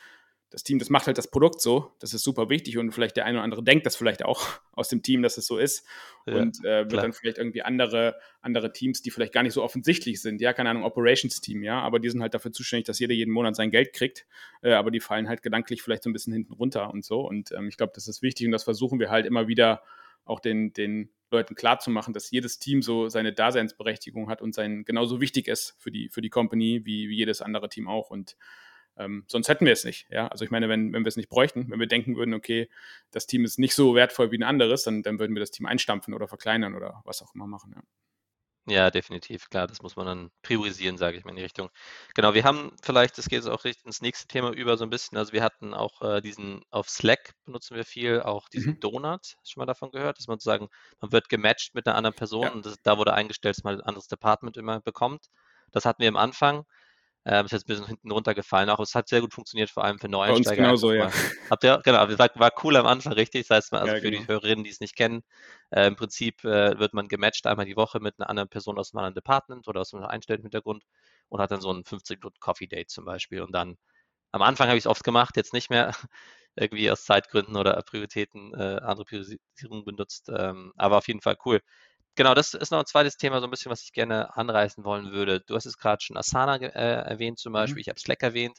[0.51, 3.27] das Team, das macht halt das Produkt so, das ist super wichtig und vielleicht der
[3.27, 5.87] eine oder andere denkt das vielleicht auch aus dem Team, dass es so ist
[6.27, 7.03] Ja, und äh, wird klar.
[7.03, 10.71] dann vielleicht irgendwie andere, andere Teams, die vielleicht gar nicht so offensichtlich sind, ja, keine
[10.71, 13.93] Ahnung, Operations-Team, ja, aber die sind halt dafür zuständig, dass jeder jeden Monat sein Geld
[13.93, 14.27] kriegt,
[14.63, 17.53] äh, aber die fallen halt gedanklich vielleicht so ein bisschen hinten runter und so und
[17.53, 19.83] ähm, ich glaube, das ist wichtig und das versuchen wir halt immer wieder
[20.27, 25.21] auch den, den Leuten klarzumachen, dass jedes Team so seine Daseinsberechtigung hat und sein genauso
[25.21, 28.11] wichtig ist für die, für die Company wie, wie jedes andere Team auch.
[28.11, 28.37] Und
[28.97, 30.07] ähm, sonst hätten wir es nicht.
[30.11, 30.29] Ja?
[30.29, 32.69] Also ich meine, wenn, wenn wir es nicht bräuchten, wenn wir denken würden, okay,
[33.11, 35.67] das Team ist nicht so wertvoll wie ein anderes, dann, dann würden wir das Team
[35.67, 37.73] einstampfen oder verkleinern oder was auch immer machen.
[37.75, 37.83] Ja.
[38.69, 41.71] Ja, definitiv, klar, das muss man dann priorisieren, sage ich mal in die Richtung.
[42.17, 44.91] Genau, wir haben vielleicht, das geht jetzt auch richtig ins nächste Thema über so ein
[44.91, 48.81] bisschen, also wir hatten auch äh, diesen, auf Slack benutzen wir viel, auch diesen Mhm.
[48.81, 50.67] Donut, schon mal davon gehört, dass man sozusagen,
[51.01, 52.53] man wird gematcht mit einer anderen Person Ja.
[52.55, 55.27] und das, da wurde eingestellt, dass man ein anderes Department immer bekommt.
[55.71, 56.65] Das hatten wir am Anfang,
[57.27, 59.99] äh, ist jetzt ein bisschen hinten runtergefallen, auch es hat sehr gut funktioniert, vor allem
[59.99, 60.63] für Bei uns Neueinsteiger.
[60.63, 61.11] genauso, ja.
[61.51, 64.23] Habt ihr, genau, war, war cool am Anfang, richtig, das heißt, also Ja, für genau.
[64.23, 65.23] die Hörerinnen, die es nicht kennen,
[65.71, 68.93] äh, Im Prinzip äh, wird man gematcht einmal die Woche mit einer anderen Person aus
[68.95, 70.85] einem anderen Department oder aus einem einstellenden Hintergrund
[71.29, 73.43] und hat dann so ein 15 Minuten Coffee Date zum Beispiel.
[73.43, 73.77] Und dann
[74.33, 75.93] am Anfang habe ich es oft gemacht, jetzt nicht mehr.
[76.57, 80.31] irgendwie aus Zeitgründen oder Prioritäten äh, andere Priorisierungen benutzt.
[80.35, 81.61] Ähm, aber auf jeden Fall cool.
[82.17, 85.13] Genau, das ist noch ein zweites Thema, so ein bisschen, was ich gerne anreißen wollen
[85.13, 85.41] würde.
[85.41, 86.69] Du hast es gerade schon Asana äh,
[87.11, 87.55] erwähnt zum mhm.
[87.55, 87.81] Beispiel, mhm.
[87.81, 88.59] ich habe Slack erwähnt.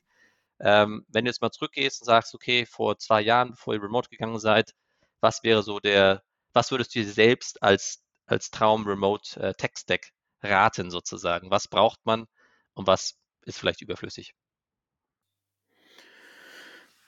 [0.59, 4.09] Ähm, wenn du jetzt mal zurückgehst und sagst, okay, vor zwei Jahren, bevor ihr remote
[4.09, 4.73] gegangen seid,
[5.21, 9.71] was wäre so der, was würdest du dir selbst als, als Traum Remote äh, Tech
[9.77, 10.11] Stack
[10.43, 11.49] raten sozusagen?
[11.49, 12.27] Was braucht man
[12.75, 14.35] und was ist vielleicht überflüssig?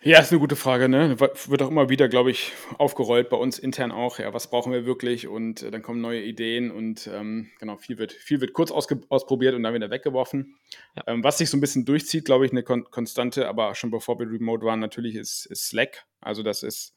[0.01, 1.19] Ja, ist eine gute Frage, ne?
[1.19, 4.17] Wird auch immer wieder, glaube ich, aufgerollt bei uns intern auch.
[4.17, 5.27] Ja, was brauchen wir wirklich?
[5.27, 9.55] Und äh, dann kommen neue Ideen und ähm, genau, viel wird, viel wird kurz ausprobiert
[9.55, 10.55] und dann wieder weggeworfen.
[10.95, 11.03] Ja.
[11.07, 14.17] Ähm, was sich so ein bisschen durchzieht, glaube ich, eine Kon Konstante, aber schon bevor
[14.19, 16.05] wir remote waren, natürlich ist, ist Slack.
[16.21, 16.95] Also das ist,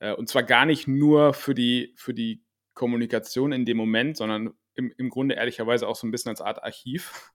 [0.00, 2.42] äh, und zwar gar nicht nur für die, für die
[2.74, 6.62] Kommunikation in dem Moment, sondern im, im Grunde ehrlicherweise auch so ein bisschen als Art
[6.62, 7.32] Archiv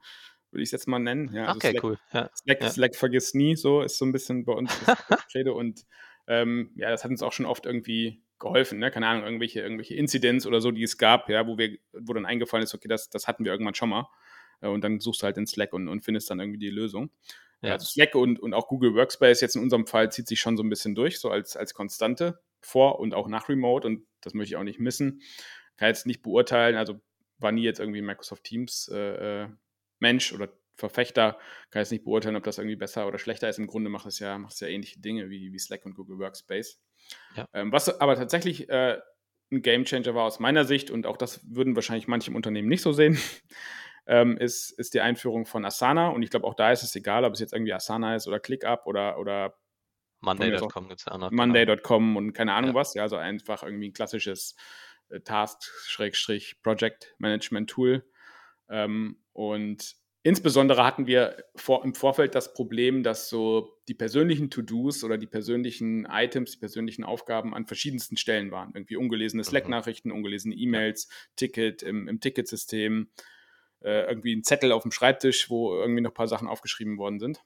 [0.57, 1.31] würde ich es jetzt mal nennen.
[1.33, 1.99] Ja, also okay, Slack, cool.
[2.11, 2.29] Ja.
[2.35, 2.69] Slack, ja.
[2.69, 4.71] Slack vergisst nie, so ist so ein bisschen bei uns
[5.07, 5.53] das Rede.
[5.53, 5.85] und
[6.27, 8.91] ähm, ja, das hat uns auch schon oft irgendwie geholfen, ne?
[8.91, 12.25] Keine Ahnung, irgendwelche, irgendwelche Incidents oder so, die es gab, ja, wo wir, wo dann
[12.25, 14.09] eingefallen ist, okay, das, das hatten wir irgendwann schon mal.
[14.61, 17.11] Äh, und dann suchst du halt in Slack und, und findest dann irgendwie die Lösung.
[17.61, 17.73] Ja.
[17.73, 20.63] Also Slack und, und auch Google Workspace jetzt in unserem Fall zieht sich schon so
[20.63, 24.53] ein bisschen durch, so als, als Konstante vor und auch nach Remote und das möchte
[24.53, 25.21] ich auch nicht missen.
[25.77, 26.99] Kann jetzt nicht beurteilen, also
[27.39, 29.47] war nie jetzt irgendwie Microsoft Teams äh, äh
[29.99, 31.39] Mensch oder Verfechter
[31.71, 33.57] kann jetzt nicht beurteilen, ob das irgendwie besser oder schlechter ist.
[33.57, 36.19] Im Grunde macht es ja, macht es ja ähnliche Dinge wie, wie Slack und Google
[36.19, 36.79] Workspace.
[37.35, 37.47] Ja.
[37.53, 38.99] Ähm, was aber tatsächlich äh,
[39.51, 42.81] ein Gamechanger war aus meiner Sicht, und auch das würden wahrscheinlich manche im Unternehmen nicht
[42.81, 43.17] so sehen,
[44.07, 46.09] ähm, ist, ist die Einführung von Asana.
[46.09, 48.39] Und ich glaube, auch da ist es egal, ob es jetzt irgendwie Asana ist oder
[48.39, 49.57] ClickUp oder, oder
[50.19, 52.75] Monday.com gibt es ja Monday.com und keine Ahnung ja.
[52.75, 52.93] was.
[52.93, 54.55] Ja, also einfach irgendwie ein klassisches
[55.09, 58.03] äh, Task-Project-Management-Tool.
[58.69, 65.03] Ähm, und insbesondere hatten wir vor, im Vorfeld das Problem, dass so die persönlichen To-Dos
[65.03, 68.71] oder die persönlichen Items, die persönlichen Aufgaben an verschiedensten Stellen waren.
[68.73, 69.45] Irgendwie ungelesene mhm.
[69.45, 73.09] Slack-Nachrichten, ungelesene E-Mails, Ticket im, im Ticketsystem,
[73.81, 77.19] äh, irgendwie ein Zettel auf dem Schreibtisch, wo irgendwie noch ein paar Sachen aufgeschrieben worden
[77.19, 77.43] sind.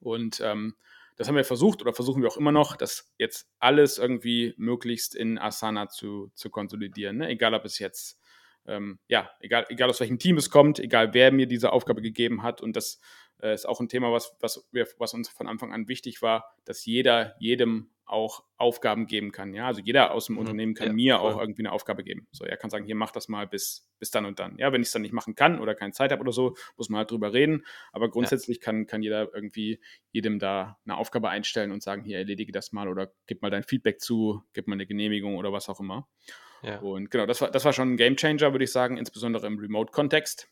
[0.00, 0.76] Und ähm,
[1.16, 5.14] das haben wir versucht oder versuchen wir auch immer noch, das jetzt alles irgendwie möglichst
[5.14, 7.18] in Asana zu, zu konsolidieren.
[7.18, 7.28] Ne?
[7.28, 8.18] Egal, ob es jetzt
[8.66, 12.42] ähm, ja, egal, egal aus welchem Team es kommt, egal wer mir diese Aufgabe gegeben
[12.42, 12.60] hat.
[12.60, 13.00] Und das
[13.40, 16.54] äh, ist auch ein Thema, was, was, wir, was uns von Anfang an wichtig war,
[16.64, 19.54] dass jeder jedem auch Aufgaben geben kann.
[19.54, 21.32] Ja, also jeder aus dem mhm, Unternehmen kann ja, mir voll.
[21.32, 22.28] auch irgendwie eine Aufgabe geben.
[22.30, 24.58] So, er kann sagen, hier mach das mal bis, bis dann und dann.
[24.58, 26.90] Ja, wenn ich es dann nicht machen kann oder keine Zeit habe oder so, muss
[26.90, 27.64] man halt drüber reden.
[27.90, 28.64] Aber grundsätzlich ja.
[28.64, 32.88] kann, kann jeder irgendwie jedem da eine Aufgabe einstellen und sagen, hier erledige das mal
[32.88, 36.08] oder gib mal dein Feedback zu, gib mal eine Genehmigung oder was auch immer.
[36.62, 36.78] Ja.
[36.78, 39.58] Und genau, das war, das war schon ein Game Changer, würde ich sagen, insbesondere im
[39.58, 40.48] Remote-Kontext.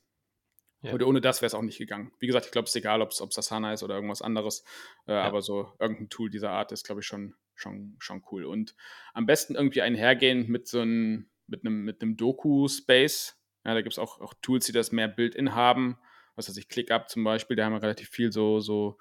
[0.82, 0.92] Ja.
[0.92, 2.10] Und ohne das wäre es auch nicht gegangen.
[2.18, 4.64] Wie gesagt, ich glaube, es ist egal, ob es Asana ist oder irgendwas anderes.
[5.06, 5.22] Äh, ja.
[5.22, 8.44] Aber so irgendein Tool dieser Art ist, glaube ich, schon, schon, schon cool.
[8.44, 8.74] Und
[9.12, 13.36] am besten irgendwie einhergehen mit so einem, mit einem, mit einem Doku-Space.
[13.64, 15.98] Ja, da gibt es auch, auch Tools, die das mehr Build-in haben.
[16.34, 18.96] Was weiß ich, ClickUp zum Beispiel, da haben wir relativ viel so, so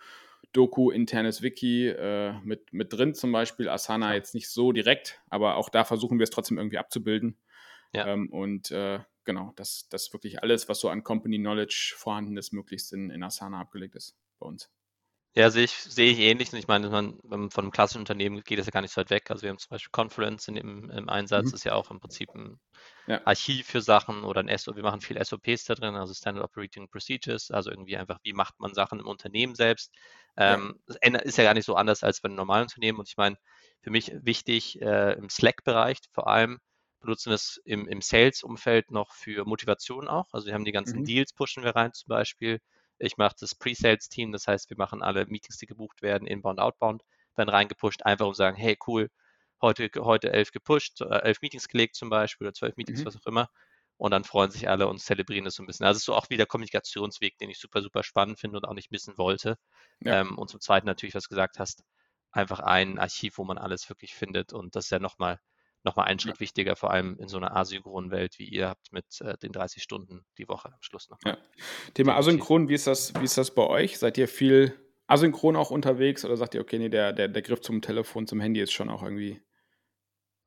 [0.53, 5.55] Doku, internes Wiki äh, mit, mit drin, zum Beispiel Asana jetzt nicht so direkt, aber
[5.55, 7.37] auch da versuchen wir es trotzdem irgendwie abzubilden.
[7.93, 8.07] Ja.
[8.07, 12.51] Ähm, und äh, genau, dass das wirklich alles, was so an Company Knowledge vorhanden ist,
[12.51, 14.69] möglichst in, in Asana abgelegt ist bei uns.
[15.39, 16.51] Ja, sehe ich, sehe ich ähnlich.
[16.51, 17.17] Ich meine, man,
[17.49, 19.31] von einem klassischen Unternehmen geht das ja gar nicht so weit weg.
[19.31, 21.53] Also wir haben zum Beispiel Conference in dem, im Einsatz, mhm.
[21.53, 22.59] ist ja auch im Prinzip ein
[23.07, 23.21] ja.
[23.25, 24.75] Archiv für Sachen oder ein SO.
[24.75, 28.59] Wir machen viel SOPs da drin, also Standard Operating Procedures, also irgendwie einfach, wie macht
[28.59, 29.93] man Sachen im Unternehmen selbst.
[30.35, 30.97] Ähm, ja.
[31.09, 32.99] Das ist ja gar nicht so anders als bei einem normalen Unternehmen.
[32.99, 33.37] Und ich meine,
[33.79, 36.59] für mich wichtig äh, im Slack-Bereich vor allem,
[36.99, 40.27] benutzen wir es im, im Sales-Umfeld noch für Motivation auch.
[40.33, 41.05] Also wir haben die ganzen mhm.
[41.05, 42.59] Deals, pushen wir rein zum Beispiel.
[42.99, 47.03] Ich mache das Pre-Sales-Team, das heißt, wir machen alle Meetings, die gebucht werden, inbound, outbound,
[47.35, 49.09] dann reingepusht, einfach um zu sagen, hey, cool,
[49.61, 53.05] heute, heute elf gepusht, äh, elf Meetings gelegt zum Beispiel oder zwölf Meetings, mhm.
[53.05, 53.49] was auch immer.
[53.97, 55.85] Und dann freuen sich alle und zelebrieren das so ein bisschen.
[55.85, 58.73] Also es ist so auch wieder Kommunikationsweg, den ich super, super spannend finde und auch
[58.73, 59.57] nicht missen wollte.
[59.99, 60.21] Ja.
[60.21, 61.83] Ähm, und zum Zweiten natürlich, was du gesagt hast,
[62.31, 64.53] einfach ein Archiv, wo man alles wirklich findet.
[64.53, 65.39] Und das ist ja nochmal
[65.83, 66.39] nochmal einen Schritt ja.
[66.39, 69.81] wichtiger, vor allem in so einer asynchronen Welt, wie ihr habt mit äh, den 30
[69.81, 71.19] Stunden die Woche am Schluss noch.
[71.25, 71.37] Ja.
[71.93, 73.97] Thema asynchron, wie ist, das, wie ist das bei euch?
[73.97, 77.61] Seid ihr viel asynchron auch unterwegs oder sagt ihr, okay, nee, der, der, der Griff
[77.61, 79.41] zum Telefon, zum Handy ist schon auch irgendwie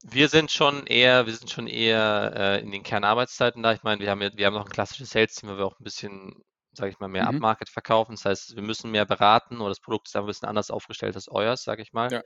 [0.04, 3.72] wir sind schon eher, wir sind schon eher äh, in den Kernarbeitszeiten da.
[3.72, 6.42] Ich meine, wir haben, wir haben noch ein klassisches Sales-Team, wo wir auch ein bisschen,
[6.72, 7.36] sage ich mal, mehr mhm.
[7.36, 8.12] Upmarket verkaufen.
[8.12, 11.28] Das heißt, wir müssen mehr beraten oder das Produkt ist ein bisschen anders aufgestellt als
[11.28, 12.10] euers, sage ich mal.
[12.10, 12.22] Ja.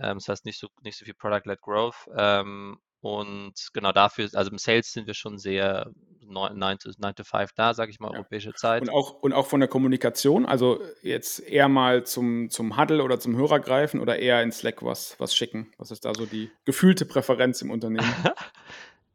[0.00, 2.08] Ähm, das heißt nicht so, nicht so viel Product-led Growth.
[2.16, 5.90] Ähm, und genau dafür, also im Sales sind wir schon sehr,
[6.30, 8.18] 9, 9, to, 9 to 5 da, sage ich mal, ja.
[8.18, 8.82] europäische Zeit.
[8.82, 13.18] Und auch, und auch von der Kommunikation, also jetzt eher mal zum, zum Huddle oder
[13.18, 15.72] zum Hörer greifen oder eher in Slack was, was schicken?
[15.78, 18.06] Was ist da so die gefühlte Präferenz im Unternehmen?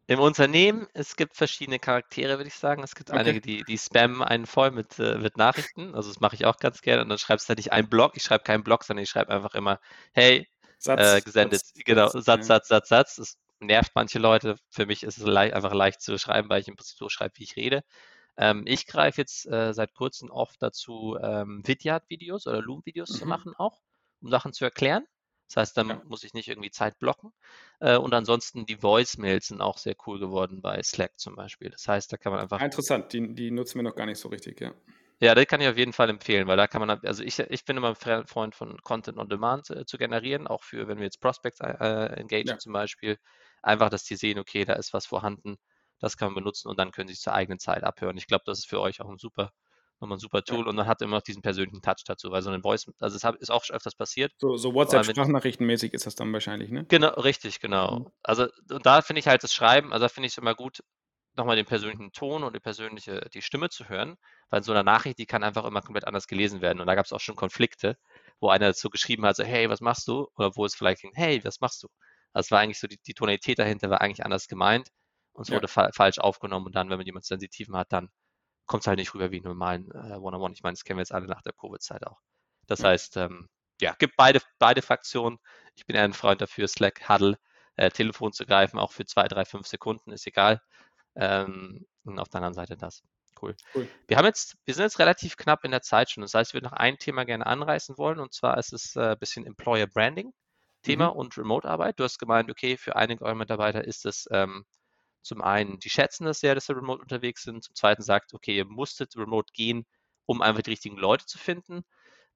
[0.08, 2.84] Im Unternehmen, es gibt verschiedene Charaktere, würde ich sagen.
[2.84, 3.20] Es gibt okay.
[3.20, 5.96] einige, die, die spammen einen voll mit, äh, mit Nachrichten.
[5.96, 7.02] Also das mache ich auch ganz gerne.
[7.02, 8.12] Und dann schreibst du halt nicht einen Blog.
[8.14, 9.80] Ich schreibe keinen Blog, sondern ich schreibe einfach immer,
[10.14, 10.48] hey,
[10.86, 11.60] Satz, äh, gesendet.
[11.66, 13.16] Satz, genau, Satz, Satz, Satz, Satz, Satz.
[13.16, 14.58] Das nervt manche Leute.
[14.70, 17.34] Für mich ist es leicht, einfach leicht zu schreiben, weil ich im Prinzip so schreibe,
[17.38, 17.84] wie ich rede.
[18.38, 23.16] Ähm, ich greife jetzt äh, seit kurzem oft dazu, ähm, Vidyard-Videos oder Loom-Videos mhm.
[23.16, 23.82] zu machen auch,
[24.22, 25.06] um Sachen zu erklären.
[25.48, 26.02] Das heißt, dann ja.
[26.06, 27.32] muss ich nicht irgendwie Zeit blocken.
[27.80, 31.70] Äh, und ansonsten die Voicemails sind auch sehr cool geworden bei Slack zum Beispiel.
[31.70, 32.62] Das heißt, da kann man einfach.
[32.62, 34.74] Interessant, die, die nutzen wir noch gar nicht so richtig, ja.
[35.22, 37.66] Ja, das kann ich auf jeden Fall empfehlen, weil da kann man, also ich, ich
[37.66, 41.06] bin immer ein Freund von Content on Demand äh, zu generieren, auch für, wenn wir
[41.06, 42.58] jetzt Prospects äh, engagen ja.
[42.58, 43.18] zum Beispiel.
[43.62, 45.56] Einfach, dass die sehen, okay, da ist was vorhanden,
[46.00, 48.18] das kann man benutzen und dann können sie es zur eigenen Zeit abhören.
[48.18, 49.52] Ich glaube, das ist für euch auch ein super
[50.00, 50.66] nochmal ein super Tool ja.
[50.66, 53.24] und man hat immer noch diesen persönlichen Touch dazu, weil so eine Voice, also es
[53.40, 54.34] ist auch schon öfters passiert.
[54.38, 56.86] So, so WhatsApp-Sprachnachrichtenmäßig ist das dann wahrscheinlich, ne?
[56.90, 58.00] Genau, richtig, genau.
[58.00, 58.12] Mhm.
[58.24, 60.84] Also und da finde ich halt das Schreiben, also da finde ich es immer gut,
[61.36, 64.18] nochmal den persönlichen Ton und die persönliche, die Stimme zu hören,
[64.50, 66.80] weil so eine Nachricht, die kann einfach immer komplett anders gelesen werden.
[66.80, 67.98] Und da gab es auch schon Konflikte,
[68.40, 70.28] wo einer so geschrieben hat, so, hey, was machst du?
[70.36, 71.88] Oder wo es vielleicht ging, hey, was machst du?
[72.34, 74.90] Also es war eigentlich so, die, die Tonalität dahinter war eigentlich anders gemeint
[75.34, 75.56] und es ja.
[75.56, 76.68] wurde fa falsch aufgenommen.
[76.68, 78.10] Und dann, wenn man jemanden Sensitiven hat, dann
[78.66, 80.54] kommt es halt nicht rüber wie einen normalen äh, One-on-One.
[80.54, 82.20] Ich meine, das kennen wir jetzt alle nach der Covid-Zeit auch.
[82.68, 82.90] Das ja.
[82.90, 83.50] heißt, ähm,
[83.82, 85.40] ja, gibt beide, beide Fraktionen.
[85.76, 87.38] Ich bin eher ein Freund dafür, Slack, Huddle,
[87.76, 90.62] äh, Telefon zu greifen, auch für zwei, drei, fünf Sekunden, ist egal.
[91.16, 93.04] Ähm, und auf der anderen Seite das.
[93.42, 93.56] Cool.
[93.74, 93.88] cool.
[94.08, 96.22] Wir haben jetzt, wir sind jetzt relativ knapp in der Zeit schon.
[96.22, 99.14] Das heißt, ich würde noch ein Thema gerne anreißen wollen, und zwar ist es ein
[99.14, 100.32] äh, bisschen Employer Branding
[100.86, 101.18] Thema mhm.
[101.18, 102.00] und Remote-Arbeit.
[102.00, 104.66] Du hast gemeint, okay, für einige eurer Mitarbeiter ist es ähm,
[105.22, 107.64] zum einen, die schätzen das sehr, dass sie remote unterwegs sind.
[107.64, 109.86] Zum zweiten sagt, okay, ihr musstet remote gehen,
[110.28, 111.84] um einfach die richtigen Leute zu finden.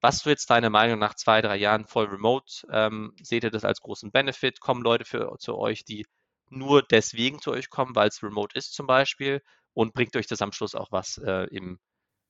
[0.01, 3.65] Was du jetzt deine Meinung nach zwei, drei Jahren voll remote, ähm, seht ihr das
[3.65, 4.59] als großen Benefit?
[4.59, 6.05] Kommen Leute für, zu euch, die
[6.49, 9.41] nur deswegen zu euch kommen, weil es remote ist zum Beispiel?
[9.79, 11.79] Und bringt euch das am Schluss auch was äh, im,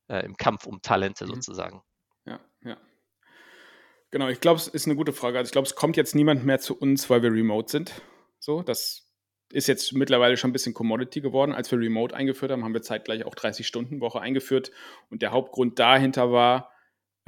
[0.07, 1.29] äh, im Kampf um Talente mhm.
[1.29, 1.81] sozusagen?
[2.27, 2.77] Ja, ja.
[4.11, 5.39] Genau, ich glaube, es ist eine gute Frage.
[5.39, 8.03] Also ich glaube, es kommt jetzt niemand mehr zu uns, weil wir remote sind.
[8.37, 9.11] So, das
[9.51, 11.53] ist jetzt mittlerweile schon ein bisschen Commodity geworden.
[11.53, 14.69] Als wir Remote eingeführt haben, haben wir zeitgleich auch 30-Stunden-Woche eingeführt.
[15.09, 16.71] Und der Hauptgrund dahinter war,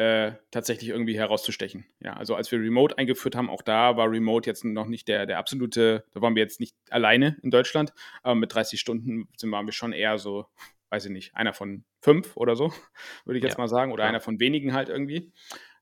[0.01, 1.85] äh, tatsächlich irgendwie herauszustechen.
[1.99, 5.27] Ja, also als wir Remote eingeführt haben, auch da war Remote jetzt noch nicht der,
[5.27, 9.51] der absolute, da waren wir jetzt nicht alleine in Deutschland, aber mit 30 Stunden sind,
[9.51, 10.47] waren wir schon eher so,
[10.89, 12.73] weiß ich nicht, einer von fünf oder so,
[13.25, 14.09] würde ich jetzt ja, mal sagen, oder klar.
[14.09, 15.31] einer von wenigen halt irgendwie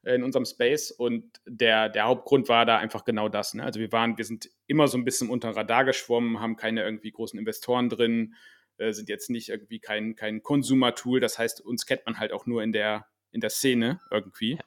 [0.03, 3.53] in unserem Space und der, der Hauptgrund war da einfach genau das.
[3.53, 3.63] Ne?
[3.63, 7.11] Also wir waren, wir sind immer so ein bisschen unter Radar geschwommen, haben keine irgendwie
[7.11, 8.35] großen Investoren drin,
[8.79, 11.21] äh, sind jetzt nicht irgendwie kein, kein Consumer-Tool.
[11.21, 14.59] Das heißt, uns kennt man halt auch nur in der, in der Szene irgendwie.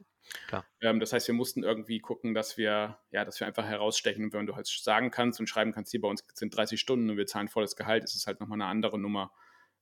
[0.51, 4.25] Ja, ähm, das heißt, wir mussten irgendwie gucken, dass wir, ja, dass wir einfach herausstechen.
[4.25, 7.11] Und wenn du halt sagen kannst und schreiben kannst, hier bei uns sind 30 Stunden
[7.11, 9.33] und wir zahlen volles Gehalt, ist es halt nochmal eine andere Nummer,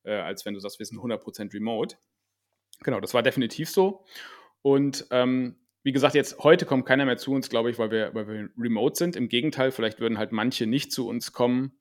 [0.03, 1.97] äh, als wenn du sagst, wir sind 100% remote.
[2.81, 4.05] Genau, das war definitiv so.
[4.63, 8.15] Und ähm, wie gesagt, jetzt heute kommt keiner mehr zu uns, glaube ich, weil wir,
[8.15, 9.17] weil wir remote sind.
[9.17, 11.79] Im Gegenteil, vielleicht würden halt manche nicht zu uns kommen,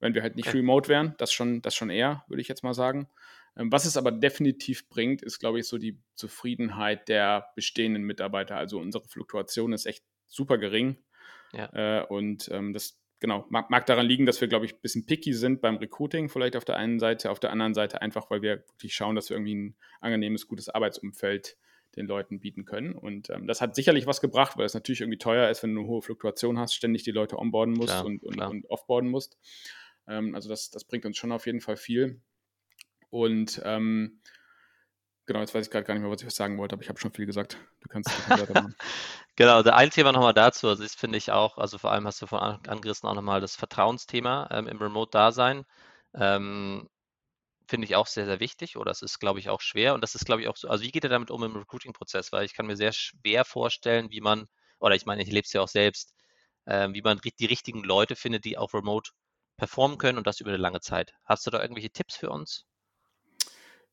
[0.00, 0.58] wenn wir halt nicht okay.
[0.58, 1.14] remote wären.
[1.18, 3.08] Das schon, das schon eher, würde ich jetzt mal sagen.
[3.56, 8.56] Ähm, was es aber definitiv bringt, ist, glaube ich, so die Zufriedenheit der bestehenden Mitarbeiter.
[8.56, 10.96] Also unsere Fluktuation ist echt super gering.
[11.52, 12.00] Ja.
[12.00, 15.06] Äh, und ähm, das genau, mag, mag, daran liegen, dass wir, glaube ich, ein bisschen
[15.06, 18.42] picky sind beim Recruiting, vielleicht auf der einen Seite, auf der anderen Seite einfach, weil
[18.42, 21.56] wir wirklich schauen, dass wir irgendwie ein angenehmes, gutes Arbeitsumfeld
[21.96, 22.92] den Leuten bieten können.
[22.94, 25.80] Und ähm, das hat sicherlich was gebracht, weil es natürlich irgendwie teuer ist, wenn du
[25.80, 29.38] eine hohe Fluktuation hast, ständig die Leute onboarden musst klar, und, und, und offboarden musst.
[30.08, 32.20] Ähm, also das, das bringt uns schon auf jeden Fall viel.
[33.14, 34.18] Und ähm,
[35.24, 36.98] genau, jetzt weiß ich gerade gar nicht mehr, was ich sagen wollte, aber ich habe
[36.98, 37.56] schon viel gesagt.
[37.80, 38.74] Du kannst weitermachen.
[39.36, 42.26] genau, ein Thema nochmal dazu, also das finde ich auch, also vor allem hast du
[42.26, 45.64] von angerissen auch nochmal das Vertrauensthema ähm, im Remote-Dasein.
[46.12, 46.88] Ähm,
[47.68, 49.94] finde ich auch sehr, sehr wichtig oder es ist, glaube ich, auch schwer.
[49.94, 50.66] Und das ist, glaube ich, auch so.
[50.66, 52.32] Also, wie geht er damit um im Recruiting-Prozess?
[52.32, 54.48] Weil ich kann mir sehr schwer vorstellen, wie man,
[54.80, 56.12] oder ich meine, ich lebe es ja auch selbst,
[56.64, 59.12] äh, wie man die richtigen Leute findet, die auch remote
[59.56, 61.12] performen können und das über eine lange Zeit.
[61.24, 62.66] Hast du da irgendwelche Tipps für uns?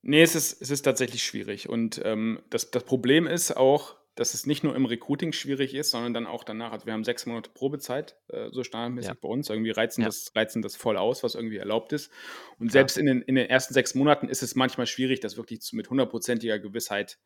[0.02, 1.70] Nee, es ist, es ist tatsächlich schwierig.
[1.70, 5.92] Und ähm, das, das Problem ist auch, dass es nicht nur im Recruiting schwierig ist,
[5.92, 6.72] sondern dann auch danach.
[6.72, 9.18] Also wir haben sechs Monate Probezeit, äh, so standardmäßig ja.
[9.20, 9.50] bei uns.
[9.50, 10.08] Irgendwie reizen, ja.
[10.08, 12.12] das, reizen das voll aus, was irgendwie erlaubt ist.
[12.60, 12.72] Und Klar.
[12.72, 15.76] selbst in den, in den ersten sechs Monaten ist es manchmal schwierig, das wirklich zu,
[15.76, 17.20] mit hundertprozentiger Gewissheit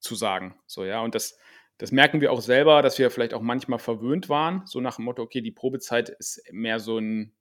[0.00, 0.56] zu sagen.
[0.66, 1.38] So, ja, und das,
[1.78, 5.04] das merken wir auch selber, dass wir vielleicht auch manchmal verwöhnt waren, so nach dem
[5.04, 7.32] Motto, okay, die Probezeit ist mehr so ein,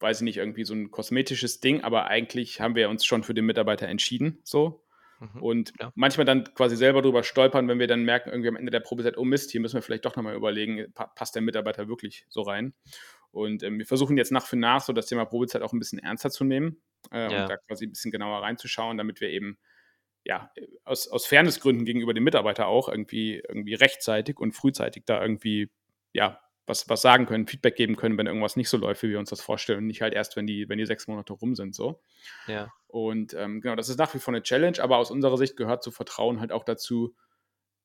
[0.00, 3.34] weiß ich nicht, irgendwie so ein kosmetisches Ding, aber eigentlich haben wir uns schon für
[3.34, 4.84] den Mitarbeiter entschieden, so.
[5.20, 5.92] Mhm, und ja.
[5.94, 9.18] manchmal dann quasi selber drüber stolpern, wenn wir dann merken, irgendwie am Ende der Probezeit,
[9.18, 12.74] oh Mist, hier müssen wir vielleicht doch nochmal überlegen, passt der Mitarbeiter wirklich so rein?
[13.30, 15.98] Und ähm, wir versuchen jetzt nach für nach so das Thema Probezeit auch ein bisschen
[15.98, 16.80] ernster zu nehmen
[17.12, 17.42] äh, ja.
[17.42, 19.58] und da quasi ein bisschen genauer reinzuschauen, damit wir eben
[20.24, 20.52] ja,
[20.84, 25.70] aus, aus Fairnessgründen gegenüber dem Mitarbeiter auch irgendwie, irgendwie rechtzeitig und frühzeitig da irgendwie,
[26.12, 29.18] ja, was, was sagen können, Feedback geben können, wenn irgendwas nicht so läuft, wie wir
[29.18, 29.78] uns das vorstellen.
[29.78, 31.74] Und nicht halt erst, wenn die, wenn die sechs Monate rum sind.
[31.74, 32.00] So.
[32.46, 32.72] Ja.
[32.86, 35.82] Und ähm, genau, das ist nach wie vor eine Challenge, aber aus unserer Sicht gehört
[35.82, 37.14] zu Vertrauen halt auch dazu,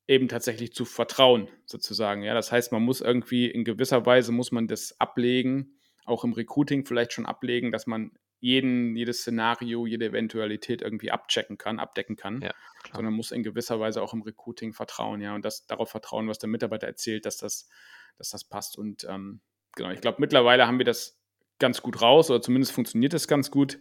[0.07, 2.23] eben tatsächlich zu vertrauen, sozusagen.
[2.23, 6.33] Ja, das heißt, man muss irgendwie in gewisser Weise muss man das ablegen, auch im
[6.33, 8.11] Recruiting vielleicht schon ablegen, dass man
[8.43, 12.51] jeden, jedes Szenario, jede Eventualität irgendwie abchecken kann, abdecken kann, ja,
[12.93, 16.39] sondern muss in gewisser Weise auch im Recruiting vertrauen, ja, und das darauf vertrauen, was
[16.39, 17.69] der Mitarbeiter erzählt, dass das,
[18.17, 18.77] dass das passt.
[18.77, 19.39] Und ähm,
[19.77, 21.21] genau, ich glaube, mittlerweile haben wir das
[21.57, 23.79] ganz gut raus, oder zumindest funktioniert es ganz gut.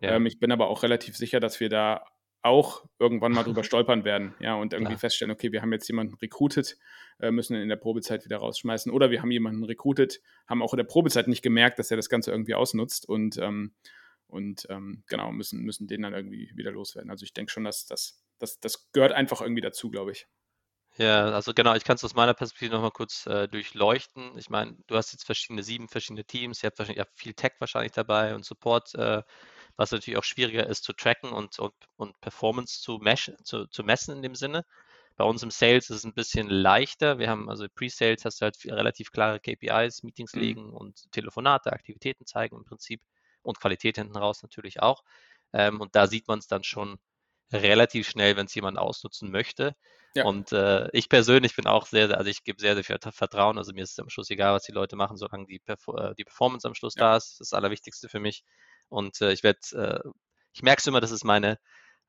[0.00, 0.12] Ja.
[0.12, 2.06] Ähm, ich bin aber auch relativ sicher, dass wir da
[2.42, 5.00] auch irgendwann mal drüber stolpern werden, ja, und irgendwie Klar.
[5.00, 6.78] feststellen, okay, wir haben jetzt jemanden recruited,
[7.18, 10.72] äh, müssen ihn in der Probezeit wieder rausschmeißen, oder wir haben jemanden recruited, haben auch
[10.72, 13.74] in der Probezeit nicht gemerkt, dass er das Ganze irgendwie ausnutzt und ähm,
[14.34, 17.10] und ähm, genau, müssen, müssen den dann irgendwie wieder loswerden.
[17.10, 20.26] Also ich denke schon, dass das, das, das gehört einfach irgendwie dazu, glaube ich.
[20.96, 24.36] Ja, also genau, ich kann es aus meiner Perspektive nochmal kurz äh, durchleuchten.
[24.38, 27.34] Ich meine, du hast jetzt verschiedene, sieben verschiedene Teams, ihr habt wahrscheinlich ihr habt viel
[27.34, 29.22] Tech wahrscheinlich dabei und Support, äh,
[29.76, 33.84] was natürlich auch schwieriger ist zu tracken und, und, und Performance zu, mesh, zu, zu
[33.84, 34.64] messen in dem Sinne.
[35.16, 37.18] Bei uns im Sales ist es ein bisschen leichter.
[37.18, 40.40] Wir haben also Pre-Sales, hast du halt relativ klare KPIs, Meetings mhm.
[40.40, 43.00] legen und Telefonate, Aktivitäten zeigen im Prinzip
[43.44, 45.02] und Qualität hinten raus natürlich auch.
[45.52, 46.98] Ähm, und da sieht man es dann schon
[47.52, 49.76] relativ schnell, wenn es jemand ausnutzen möchte.
[50.14, 50.24] Ja.
[50.24, 53.58] Und äh, ich persönlich bin auch sehr, also ich gebe sehr, sehr viel Vertrauen.
[53.58, 56.24] Also mir ist am Schluss egal, was die Leute machen, solange die, Perf äh, die
[56.24, 57.02] Performance am Schluss ja.
[57.02, 57.24] da ist.
[57.24, 58.44] Das ist das Allerwichtigste für mich.
[58.88, 60.08] Und äh, ich werde, äh,
[60.52, 61.58] ich merke es immer, dass es meine,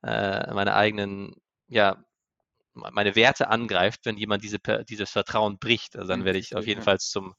[0.02, 1.34] äh, meine eigenen,
[1.68, 2.04] ja,
[2.74, 5.96] meine Werte angreift, wenn jemand diese, dieses Vertrauen bricht.
[5.96, 6.84] Also dann mhm, werde ich auf jeden ja.
[6.84, 7.34] Fall zum,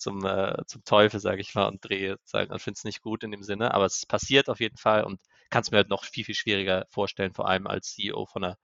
[0.00, 3.22] zum, äh, zum Teufel, sage ich mal, und drehe, sagen, und finde es nicht gut
[3.22, 3.74] in dem Sinne.
[3.74, 6.86] Aber es passiert auf jeden Fall und kann es mir halt noch viel, viel schwieriger
[6.90, 8.58] vorstellen, vor allem als CEO von einer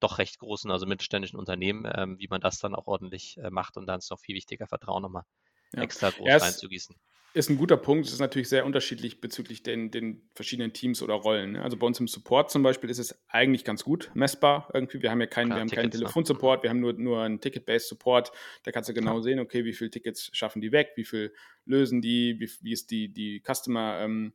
[0.00, 3.76] doch recht großen, also mittelständischen Unternehmen, ähm, wie man das dann auch ordentlich äh, macht
[3.76, 5.24] und dann ist es noch viel wichtiger, Vertrauen nochmal
[5.74, 5.82] ja.
[5.82, 6.96] extra groß reinzugießen
[7.32, 8.06] ist ein guter Punkt.
[8.06, 11.52] Es ist natürlich sehr unterschiedlich bezüglich den, den verschiedenen Teams oder Rollen.
[11.52, 11.62] Ne?
[11.62, 15.00] Also bei uns im Support zum Beispiel ist es eigentlich ganz gut messbar irgendwie.
[15.02, 15.90] Wir haben ja keinen, Klar, wir haben keinen ne?
[15.90, 18.32] Telefonsupport, wir haben nur, nur einen Ticket-Based Support.
[18.64, 19.22] Da kannst du genau Klar.
[19.22, 21.32] sehen, okay, wie viele Tickets schaffen die weg, wie viel
[21.64, 24.32] lösen die, wie, wie ist die, die Customer, ähm,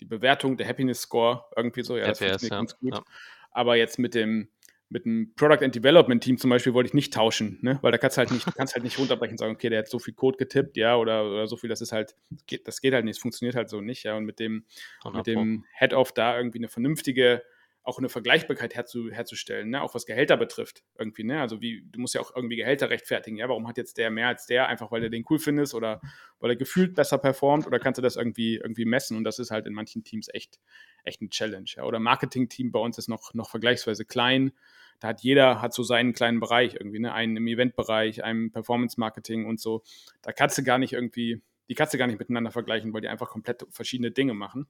[0.00, 1.96] die Bewertung, der Happiness Score irgendwie so.
[1.96, 2.58] Ja, das HPS, funktioniert ja.
[2.58, 2.94] ganz gut.
[2.94, 3.04] Ja.
[3.50, 4.48] Aber jetzt mit dem
[4.90, 7.78] mit einem Product and Development Team zum Beispiel wollte ich nicht tauschen, ne?
[7.82, 9.98] weil da kannst halt nicht, kannst halt nicht runterbrechen und sagen, okay, der hat so
[9.98, 12.14] viel Code getippt, ja, oder, oder so viel, das ist halt,
[12.46, 14.64] geht, das geht halt nicht, es funktioniert halt so nicht, ja, und mit dem,
[15.12, 17.42] mit dem Head-Off da irgendwie eine vernünftige
[17.88, 19.80] auch eine Vergleichbarkeit herzu, herzustellen, ne?
[19.80, 21.24] auch was Gehälter betrifft irgendwie.
[21.24, 21.40] Ne?
[21.40, 23.38] Also wie, du musst ja auch irgendwie Gehälter rechtfertigen.
[23.38, 24.68] Ja, warum hat jetzt der mehr als der?
[24.68, 26.02] Einfach weil er den cool findest oder
[26.38, 29.16] weil er gefühlt besser performt oder kannst du das irgendwie, irgendwie messen?
[29.16, 30.60] Und das ist halt in manchen Teams echt,
[31.04, 31.68] echt ein Challenge.
[31.76, 31.84] Ja?
[31.84, 34.52] Oder Marketing-Team bei uns ist noch, noch vergleichsweise klein.
[35.00, 37.12] Da hat jeder hat so seinen kleinen Bereich irgendwie, ne?
[37.12, 39.82] einen im Eventbereich, einen Performance-Marketing und so.
[40.22, 43.28] Da kannst du gar nicht irgendwie die Katze gar nicht miteinander vergleichen, weil die einfach
[43.28, 44.66] komplett verschiedene Dinge machen.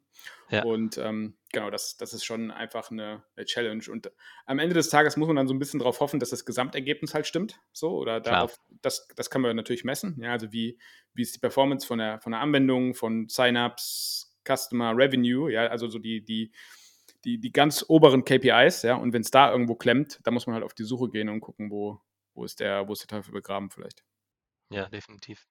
[0.51, 0.65] Ja.
[0.65, 3.85] Und ähm, genau, das, das ist schon einfach eine, eine, Challenge.
[3.91, 4.11] Und
[4.47, 7.15] am Ende des Tages muss man dann so ein bisschen darauf hoffen, dass das Gesamtergebnis
[7.15, 7.61] halt stimmt.
[7.73, 10.21] So, oder darauf, das, das kann man natürlich messen.
[10.21, 10.79] Ja, also wie,
[11.15, 15.89] wie ist die Performance von der, von der Anwendung, von Sign-ups, Customer Revenue, ja, also
[15.89, 16.53] so die, die,
[17.25, 20.55] die, die ganz oberen KPIs, ja, und wenn es da irgendwo klemmt, dann muss man
[20.55, 22.01] halt auf die Suche gehen und gucken, wo,
[22.35, 24.05] wo ist der, wo ist der Teufel begraben vielleicht.
[24.71, 25.47] Ja, definitiv.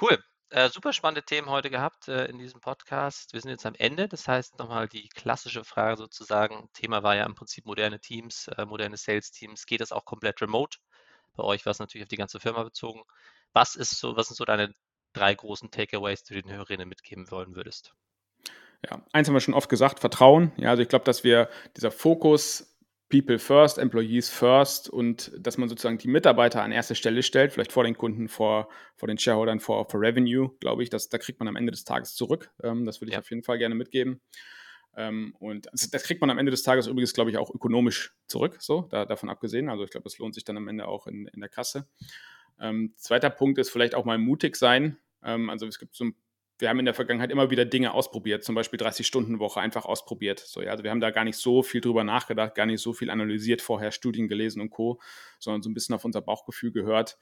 [0.00, 0.18] Cool.
[0.50, 3.32] Äh, super spannende Themen heute gehabt äh, in diesem Podcast.
[3.32, 4.08] Wir sind jetzt am Ende.
[4.08, 6.68] Das heißt, nochmal die klassische Frage sozusagen.
[6.72, 9.66] Thema war ja im Prinzip moderne Teams, äh, moderne Sales-Teams.
[9.66, 10.78] Geht das auch komplett remote?
[11.36, 13.02] Bei euch war es natürlich auf die ganze Firma bezogen.
[13.52, 14.74] Was ist so, was sind so deine
[15.12, 17.94] drei großen Takeaways, die du den Hörerinnen mitgeben wollen würdest?
[18.88, 20.52] Ja, eins haben wir schon oft gesagt, Vertrauen.
[20.56, 22.70] Ja, also ich glaube, dass wir dieser Fokus
[23.10, 27.72] People first, Employees first und dass man sozusagen die Mitarbeiter an erste Stelle stellt, vielleicht
[27.72, 31.40] vor den Kunden, vor, vor den Shareholdern, vor, vor Revenue, glaube ich, dass, da kriegt
[31.40, 32.50] man am Ende des Tages zurück.
[32.62, 33.18] Ähm, das würde ich ja.
[33.18, 34.20] auf jeden Fall gerne mitgeben.
[34.96, 38.14] Ähm, und also das kriegt man am Ende des Tages übrigens, glaube ich, auch ökonomisch
[38.26, 39.68] zurück, so, da, davon abgesehen.
[39.68, 41.88] Also ich glaube, das lohnt sich dann am Ende auch in, in der Kasse.
[42.60, 44.98] Ähm, zweiter Punkt ist vielleicht auch mal mutig sein.
[45.24, 46.14] Ähm, also es gibt so ein
[46.60, 50.40] wir haben in der Vergangenheit immer wieder Dinge ausprobiert, zum Beispiel 30-Stunden-Woche einfach ausprobiert.
[50.40, 52.92] So, ja, also wir haben da gar nicht so viel drüber nachgedacht, gar nicht so
[52.92, 55.00] viel analysiert, vorher Studien gelesen und Co.,
[55.38, 57.18] sondern so ein bisschen auf unser Bauchgefühl gehört.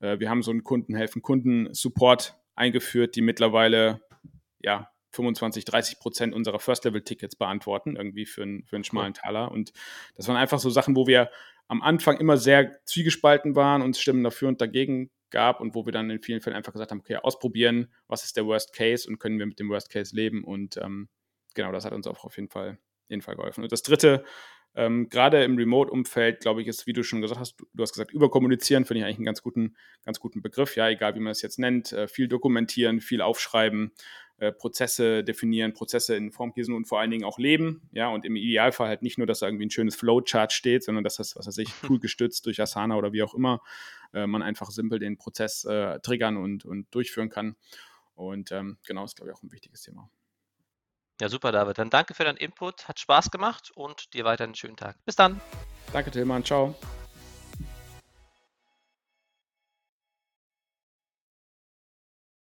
[0.00, 4.00] Äh, wir haben so einen Kunden helfen, Kunden-Support eingeführt, die mittlerweile
[4.60, 9.50] ja 25, 30 Prozent unserer First-Level-Tickets beantworten, irgendwie für, einen, für einen schmalen Taler.
[9.50, 9.72] Und
[10.14, 11.30] das waren einfach so Sachen, wo wir
[11.68, 15.92] am Anfang immer sehr zwiegespalten waren und Stimmen dafür und dagegen gab und wo wir
[15.92, 19.18] dann in vielen Fällen einfach gesagt haben, okay, ausprobieren, was ist der Worst Case und
[19.18, 21.08] können wir mit dem Worst Case leben und ähm,
[21.54, 22.78] genau, das hat uns auch auf jeden Fall,
[23.08, 23.62] jeden Fall geholfen.
[23.62, 24.24] Und das dritte,
[24.74, 27.92] ähm, gerade im Remote-Umfeld, glaube ich, ist, wie du schon gesagt hast, du, du hast
[27.92, 31.32] gesagt, überkommunizieren, finde ich eigentlich einen ganz guten, ganz guten Begriff, ja, egal wie man
[31.32, 33.92] es jetzt nennt, äh, viel dokumentieren, viel aufschreiben,
[34.38, 38.24] äh, Prozesse definieren, Prozesse in Form gießen und vor allen Dingen auch leben, ja, und
[38.24, 41.34] im Idealfall halt nicht nur, dass da irgendwie ein schönes Flowchart steht, sondern dass das,
[41.34, 43.60] was weiß ich, cool gestützt durch Asana oder wie auch immer,
[44.12, 47.56] äh, man einfach simpel den Prozess äh, triggern und, und durchführen kann.
[48.14, 50.10] Und ähm, genau, ist, glaube ich, auch ein wichtiges Thema.
[51.20, 51.78] Ja, super, David.
[51.78, 52.88] Dann danke für deinen Input.
[52.88, 54.96] Hat Spaß gemacht und dir weiter einen schönen Tag.
[55.04, 55.40] Bis dann.
[55.92, 56.44] Danke, Tillmann.
[56.44, 56.74] Ciao.